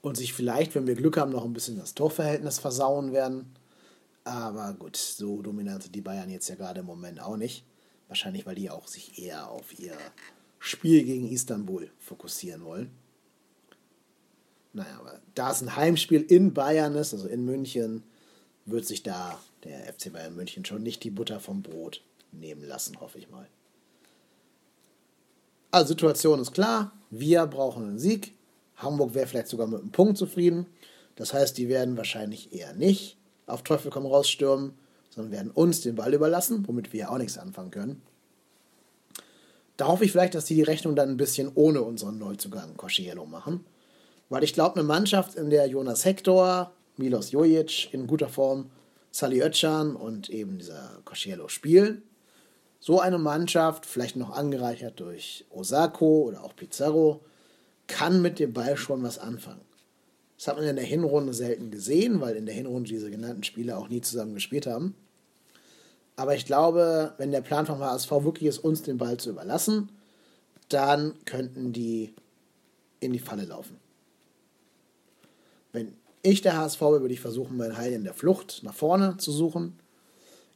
Und 0.00 0.16
sich 0.16 0.32
vielleicht, 0.32 0.74
wenn 0.74 0.86
wir 0.86 0.94
Glück 0.94 1.16
haben, 1.16 1.32
noch 1.32 1.44
ein 1.44 1.52
bisschen 1.52 1.78
das 1.78 1.94
Torverhältnis 1.94 2.58
versauen 2.58 3.12
werden. 3.12 3.54
Aber 4.24 4.74
gut, 4.74 4.96
so 4.96 5.42
dominant 5.42 5.82
sind 5.82 5.94
die 5.94 6.00
Bayern 6.00 6.30
jetzt 6.30 6.48
ja 6.48 6.54
gerade 6.54 6.80
im 6.80 6.86
Moment 6.86 7.20
auch 7.20 7.36
nicht. 7.36 7.64
Wahrscheinlich, 8.08 8.46
weil 8.46 8.54
die 8.54 8.70
auch 8.70 8.86
sich 8.86 9.18
eher 9.18 9.50
auf 9.50 9.78
ihr 9.78 9.96
Spiel 10.58 11.04
gegen 11.04 11.30
Istanbul 11.30 11.90
fokussieren 11.98 12.64
wollen. 12.64 12.90
Naja, 14.78 14.96
aber 15.00 15.18
da 15.34 15.50
es 15.50 15.60
ein 15.60 15.74
Heimspiel 15.74 16.22
in 16.22 16.54
Bayern 16.54 16.94
ist, 16.94 17.12
also 17.12 17.26
in 17.26 17.44
München, 17.44 18.04
wird 18.64 18.86
sich 18.86 19.02
da 19.02 19.36
der 19.64 19.92
FC 19.92 20.12
Bayern 20.12 20.36
München 20.36 20.64
schon 20.64 20.84
nicht 20.84 21.02
die 21.02 21.10
Butter 21.10 21.40
vom 21.40 21.62
Brot 21.62 22.00
nehmen 22.30 22.62
lassen, 22.62 23.00
hoffe 23.00 23.18
ich 23.18 23.28
mal. 23.28 23.48
Also 25.72 25.88
Situation 25.88 26.40
ist 26.40 26.52
klar, 26.52 26.92
wir 27.10 27.44
brauchen 27.46 27.88
einen 27.88 27.98
Sieg. 27.98 28.34
Hamburg 28.76 29.14
wäre 29.14 29.26
vielleicht 29.26 29.48
sogar 29.48 29.66
mit 29.66 29.80
einem 29.80 29.90
Punkt 29.90 30.16
zufrieden. 30.16 30.66
Das 31.16 31.34
heißt, 31.34 31.58
die 31.58 31.68
werden 31.68 31.96
wahrscheinlich 31.96 32.52
eher 32.52 32.72
nicht 32.72 33.16
auf 33.46 33.64
Teufel 33.64 33.90
komm 33.90 34.06
raus 34.06 34.30
stürmen, 34.30 34.78
sondern 35.10 35.32
werden 35.32 35.50
uns 35.50 35.80
den 35.80 35.96
Ball 35.96 36.14
überlassen, 36.14 36.68
womit 36.68 36.92
wir 36.92 37.00
ja 37.00 37.08
auch 37.08 37.18
nichts 37.18 37.36
anfangen 37.36 37.72
können. 37.72 38.00
Da 39.76 39.88
hoffe 39.88 40.04
ich 40.04 40.12
vielleicht, 40.12 40.36
dass 40.36 40.44
die 40.44 40.54
die 40.54 40.62
Rechnung 40.62 40.94
dann 40.94 41.08
ein 41.08 41.16
bisschen 41.16 41.50
ohne 41.56 41.82
unseren 41.82 42.18
Neuzugang 42.18 42.76
Kosciello 42.76 43.26
machen. 43.26 43.64
Weil 44.28 44.44
ich 44.44 44.52
glaube, 44.52 44.76
eine 44.76 44.84
Mannschaft, 44.84 45.34
in 45.34 45.50
der 45.50 45.66
Jonas 45.66 46.04
Hector, 46.04 46.72
Milos 46.96 47.30
Jojic 47.30 47.92
in 47.92 48.06
guter 48.06 48.28
Form, 48.28 48.70
Sali 49.10 49.42
Özcan 49.42 49.96
und 49.96 50.28
eben 50.28 50.58
dieser 50.58 51.00
Kosciello 51.04 51.48
spielen, 51.48 52.02
so 52.80 53.00
eine 53.00 53.18
Mannschaft, 53.18 53.86
vielleicht 53.86 54.16
noch 54.16 54.30
angereichert 54.30 55.00
durch 55.00 55.44
Osako 55.50 56.22
oder 56.28 56.44
auch 56.44 56.54
Pizarro, 56.54 57.20
kann 57.86 58.22
mit 58.22 58.38
dem 58.38 58.52
Ball 58.52 58.76
schon 58.76 59.02
was 59.02 59.18
anfangen. 59.18 59.62
Das 60.36 60.46
hat 60.46 60.56
man 60.56 60.66
in 60.66 60.76
der 60.76 60.84
Hinrunde 60.84 61.32
selten 61.34 61.70
gesehen, 61.70 62.20
weil 62.20 62.36
in 62.36 62.46
der 62.46 62.54
Hinrunde 62.54 62.88
diese 62.88 63.10
genannten 63.10 63.42
Spieler 63.42 63.78
auch 63.78 63.88
nie 63.88 64.00
zusammen 64.00 64.34
gespielt 64.34 64.66
haben. 64.66 64.94
Aber 66.14 66.34
ich 66.34 66.46
glaube, 66.46 67.14
wenn 67.18 67.32
der 67.32 67.40
Plan 67.40 67.66
vom 67.66 67.80
HSV 67.80 68.10
wirklich 68.10 68.48
ist, 68.48 68.58
uns 68.58 68.82
den 68.82 68.98
Ball 68.98 69.16
zu 69.16 69.30
überlassen, 69.30 69.88
dann 70.68 71.14
könnten 71.24 71.72
die 71.72 72.14
in 73.00 73.12
die 73.12 73.18
Falle 73.18 73.44
laufen. 73.44 73.78
Wenn 75.72 75.94
ich 76.22 76.42
der 76.42 76.56
HSV 76.56 76.80
wäre, 76.80 77.00
würde 77.00 77.14
ich 77.14 77.20
versuchen, 77.20 77.56
mein 77.56 77.76
Heil 77.76 77.92
in 77.92 78.04
der 78.04 78.14
Flucht 78.14 78.62
nach 78.62 78.74
vorne 78.74 79.16
zu 79.18 79.32
suchen. 79.32 79.78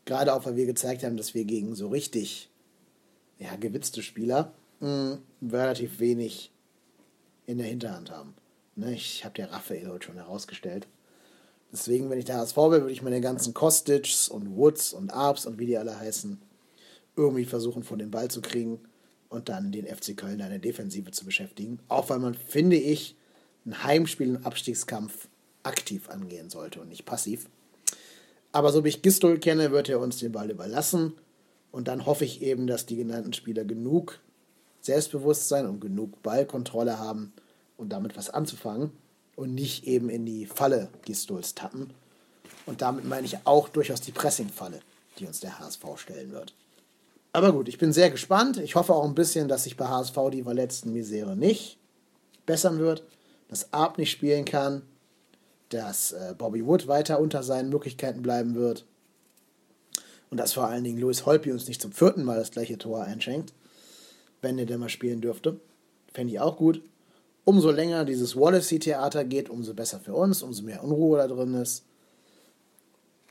Gerade 0.04 0.34
auch, 0.34 0.44
weil 0.46 0.56
wir 0.56 0.66
gezeigt 0.66 1.04
haben, 1.04 1.16
dass 1.16 1.34
wir 1.34 1.44
gegen 1.44 1.74
so 1.74 1.88
richtig 1.88 2.50
ja, 3.38 3.54
gewitzte 3.56 4.02
Spieler 4.02 4.52
mh, 4.80 5.18
hm, 5.40 5.50
relativ 5.50 6.00
wenig 6.00 6.50
in 7.46 7.58
der 7.58 7.66
Hinterhand 7.66 8.10
haben. 8.10 8.34
Ne, 8.74 8.94
ich 8.94 9.24
habe 9.24 9.34
der 9.34 9.52
Raphael 9.52 9.88
heute 9.88 10.06
schon 10.06 10.16
herausgestellt. 10.16 10.86
Deswegen, 11.72 12.10
wenn 12.10 12.18
ich 12.18 12.24
der 12.24 12.38
HSV 12.38 12.56
wäre, 12.56 12.82
würde 12.82 12.92
ich 12.92 13.02
meine 13.02 13.20
ganzen 13.20 13.54
Kostics 13.54 14.28
und 14.28 14.56
Woods 14.56 14.92
und 14.92 15.12
Arps 15.12 15.46
und 15.46 15.58
wie 15.58 15.66
die 15.66 15.78
alle 15.78 15.98
heißen, 15.98 16.40
irgendwie 17.16 17.44
versuchen, 17.44 17.82
von 17.82 17.98
den 17.98 18.10
Ball 18.10 18.30
zu 18.30 18.40
kriegen 18.40 18.80
und 19.28 19.48
dann 19.48 19.72
den 19.72 19.86
FC 19.86 20.16
Köln 20.16 20.40
in 20.40 20.50
der 20.50 20.58
Defensive 20.58 21.10
zu 21.10 21.24
beschäftigen. 21.24 21.78
Auch 21.88 22.10
weil 22.10 22.18
man, 22.18 22.34
finde 22.34 22.76
ich, 22.76 23.16
ein 23.64 23.84
Heimspiel, 23.84 24.28
einen 24.28 24.44
Abstiegskampf 24.44 25.28
aktiv 25.62 26.08
angehen 26.08 26.50
sollte 26.50 26.80
und 26.80 26.88
nicht 26.88 27.04
passiv. 27.04 27.48
Aber 28.50 28.72
so 28.72 28.84
wie 28.84 28.88
ich 28.88 29.02
Gistol 29.02 29.38
kenne, 29.38 29.70
wird 29.70 29.88
er 29.88 30.00
uns 30.00 30.18
den 30.18 30.32
Ball 30.32 30.50
überlassen. 30.50 31.14
Und 31.70 31.88
dann 31.88 32.04
hoffe 32.04 32.24
ich 32.24 32.42
eben, 32.42 32.66
dass 32.66 32.86
die 32.86 32.96
genannten 32.96 33.32
Spieler 33.32 33.64
genug 33.64 34.20
Selbstbewusstsein 34.80 35.66
und 35.66 35.80
genug 35.80 36.22
Ballkontrolle 36.22 36.98
haben, 36.98 37.32
und 37.82 37.90
damit 37.90 38.16
was 38.16 38.30
anzufangen 38.30 38.90
und 39.36 39.54
nicht 39.54 39.86
eben 39.86 40.08
in 40.08 40.24
die 40.24 40.46
Falle 40.46 40.88
Gistols 41.04 41.54
tappen. 41.54 41.92
Und 42.64 42.80
damit 42.80 43.04
meine 43.04 43.26
ich 43.26 43.38
auch 43.44 43.68
durchaus 43.68 44.00
die 44.00 44.12
Pressing-Falle, 44.12 44.80
die 45.18 45.26
uns 45.26 45.40
der 45.40 45.58
HSV 45.58 45.84
stellen 45.96 46.30
wird. 46.30 46.54
Aber 47.32 47.52
gut, 47.52 47.68
ich 47.68 47.78
bin 47.78 47.92
sehr 47.92 48.10
gespannt. 48.10 48.58
Ich 48.58 48.76
hoffe 48.76 48.94
auch 48.94 49.04
ein 49.04 49.14
bisschen, 49.14 49.48
dass 49.48 49.64
sich 49.64 49.76
bei 49.76 49.88
HSV 49.88 50.16
die 50.30 50.44
verletzten 50.44 50.92
Misere 50.92 51.36
nicht 51.36 51.78
bessern 52.46 52.78
wird, 52.78 53.02
dass 53.52 53.72
Arp 53.72 53.98
nicht 53.98 54.10
spielen 54.10 54.44
kann, 54.44 54.82
dass 55.68 56.12
äh, 56.12 56.34
Bobby 56.36 56.66
Wood 56.66 56.88
weiter 56.88 57.20
unter 57.20 57.42
seinen 57.42 57.68
Möglichkeiten 57.68 58.22
bleiben 58.22 58.54
wird 58.54 58.86
und 60.30 60.38
dass 60.38 60.54
vor 60.54 60.66
allen 60.66 60.84
Dingen 60.84 60.98
Louis 60.98 61.26
Holpi 61.26 61.52
uns 61.52 61.68
nicht 61.68 61.80
zum 61.82 61.92
vierten 61.92 62.24
Mal 62.24 62.38
das 62.38 62.50
gleiche 62.50 62.78
Tor 62.78 63.04
einschenkt, 63.04 63.52
wenn 64.40 64.58
er 64.58 64.66
denn 64.66 64.80
mal 64.80 64.88
spielen 64.88 65.20
dürfte. 65.20 65.60
Fände 66.12 66.32
ich 66.32 66.40
auch 66.40 66.56
gut 66.56 66.82
umso 67.44 67.70
länger 67.70 68.04
dieses 68.04 68.36
Wallacey-Theater 68.36 69.24
geht, 69.24 69.50
umso 69.50 69.74
besser 69.74 70.00
für 70.00 70.14
uns, 70.14 70.42
umso 70.42 70.62
mehr 70.62 70.84
Unruhe 70.84 71.18
da 71.18 71.26
drin 71.26 71.54
ist. 71.54 71.84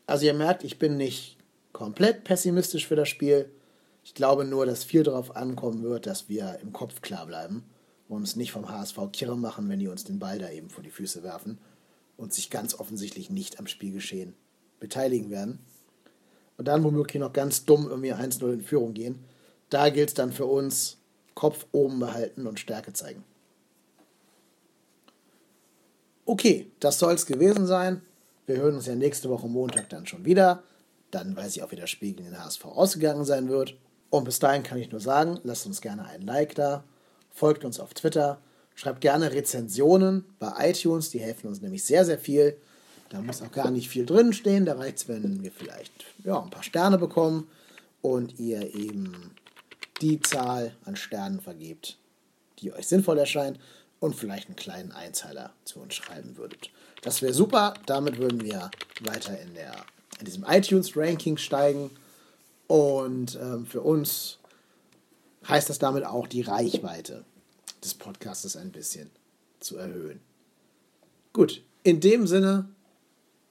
Also 0.06 0.26
ihr 0.26 0.34
merkt, 0.34 0.64
ich 0.64 0.80
bin 0.80 0.98
nicht 0.98 1.38
komplett 1.72 2.24
pessimistisch 2.24 2.88
für 2.88 2.96
das 2.96 3.08
Spiel. 3.08 3.50
Ich 4.04 4.14
glaube 4.14 4.44
nur, 4.44 4.66
dass 4.66 4.84
viel 4.84 5.04
darauf 5.04 5.36
ankommen 5.36 5.84
wird, 5.84 6.06
dass 6.08 6.28
wir 6.28 6.60
im 6.62 6.74
Kopf 6.74 7.02
klar 7.02 7.26
bleiben 7.26 7.64
uns 8.12 8.36
nicht 8.36 8.52
vom 8.52 8.70
HSV 8.70 8.98
kirre 9.12 9.38
machen, 9.38 9.70
wenn 9.70 9.80
die 9.80 9.88
uns 9.88 10.04
den 10.04 10.20
Ball 10.20 10.40
da 10.40 10.50
eben 10.50 10.70
vor 10.70 10.84
die 10.84 10.92
Füße 10.92 11.24
werfen 11.24 11.58
und 12.18 12.34
sich 12.34 12.50
ganz 12.50 12.76
offensichtlich 12.76 13.30
nicht 13.30 13.60
am 13.60 13.68
Spielgeschehen 13.68 14.34
beteiligen 14.80 15.30
werden. 15.30 15.60
Und 16.58 16.68
dann 16.68 16.84
womöglich 16.84 17.20
noch 17.20 17.34
ganz 17.34 17.66
dumm 17.66 17.88
irgendwie 17.90 18.14
1-0 18.14 18.54
in 18.54 18.62
Führung 18.62 18.94
gehen. 18.94 19.24
Da 19.70 19.90
gilt 19.90 20.10
es 20.10 20.14
dann 20.14 20.32
für 20.32 20.46
uns, 20.46 20.98
Kopf 21.34 21.66
oben 21.72 22.00
behalten 22.00 22.46
und 22.46 22.60
Stärke 22.60 22.94
zeigen. 22.94 23.24
Okay, 26.26 26.72
das 26.80 27.00
soll 27.00 27.14
es 27.14 27.26
gewesen 27.26 27.66
sein. 27.66 28.02
Wir 28.46 28.58
hören 28.58 28.76
uns 28.76 28.86
ja 28.86 28.96
nächste 28.96 29.30
Woche 29.30 29.48
Montag 29.48 29.90
dann 29.90 30.06
schon 30.06 30.26
wieder. 30.26 30.64
Dann 31.10 31.36
weiß 31.36 31.56
ich 31.56 31.64
auch, 31.64 31.72
wie 31.72 31.78
das 31.78 31.90
Spiel 31.90 32.14
gegen 32.14 32.30
den 32.30 32.44
HSV 32.44 32.66
ausgegangen 32.66 33.26
sein 33.26 33.50
wird. 33.50 33.78
Und 34.10 34.26
bis 34.26 34.40
dahin 34.40 34.64
kann 34.64 34.78
ich 34.78 34.92
nur 34.92 35.02
sagen, 35.02 35.40
lasst 35.44 35.66
uns 35.66 35.82
gerne 35.82 36.06
ein 36.06 36.22
Like 36.22 36.56
da, 36.56 36.84
folgt 37.34 37.66
uns 37.66 37.80
auf 37.80 37.94
Twitter, 37.94 38.40
schreibt 38.76 39.02
gerne 39.02 39.32
Rezensionen 39.32 40.26
bei 40.40 40.70
iTunes, 40.70 41.10
die 41.10 41.20
helfen 41.20 41.48
uns 41.48 41.62
nämlich 41.62 41.84
sehr, 41.84 42.06
sehr 42.06 42.20
viel. 42.20 42.56
Da 43.10 43.22
muss 43.22 43.42
auch 43.42 43.52
gar 43.52 43.72
nicht 43.72 43.90
viel 43.90 44.06
drin 44.06 44.32
stehen, 44.32 44.66
da 44.66 44.76
reicht 44.76 44.98
es, 45.00 45.08
wenn 45.08 45.44
wir 45.44 45.52
vielleicht 45.52 45.92
ja, 46.24 46.42
ein 46.42 46.50
paar 46.50 46.64
Sterne 46.64 46.98
bekommen 46.98 47.48
und 48.02 48.40
ihr 48.40 48.74
eben 48.74 49.32
die 50.02 50.20
Zahl 50.22 50.76
an 50.86 50.96
Sternen 50.96 51.42
vergebt, 51.42 51.98
die 52.60 52.72
euch 52.74 52.88
sinnvoll 52.88 53.18
erscheint 53.18 53.60
und 54.00 54.16
vielleicht 54.16 54.48
einen 54.48 54.56
kleinen 54.56 54.92
Einzeiler 54.92 55.52
zu 55.64 55.80
uns 55.80 55.94
schreiben 55.94 56.38
würdet. 56.38 56.70
Das 57.02 57.22
wäre 57.22 57.34
super, 57.34 57.74
damit 57.86 58.18
würden 58.18 58.42
wir 58.42 58.72
weiter 59.02 59.40
in, 59.40 59.54
der, 59.54 59.76
in 60.20 60.26
diesem 60.26 60.46
iTunes-Ranking 60.48 61.38
steigen 61.38 61.92
und 62.68 63.38
ähm, 63.42 63.66
für 63.66 63.82
uns 63.82 64.40
heißt 65.48 65.70
das 65.70 65.80
damit 65.80 66.06
auch 66.06 66.28
die 66.28 66.42
Reichweite 66.42 67.26
des 67.84 67.94
Podcasts 67.94 68.56
ein 68.56 68.72
bisschen 68.72 69.10
zu 69.60 69.78
erhöhen. 69.78 70.22
Gut, 71.34 71.64
in 71.84 72.00
dem 72.00 72.28
Sinne, 72.28 72.70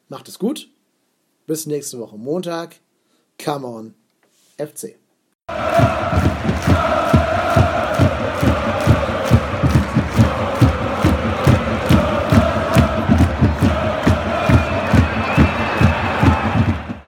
macht 0.08 0.28
es 0.28 0.38
gut. 0.38 0.68
Bis 1.46 1.66
nächste 1.66 1.98
Woche 1.98 2.16
Montag. 2.16 2.76
Come 3.42 3.66
on, 3.66 3.94
FC. 4.58 4.96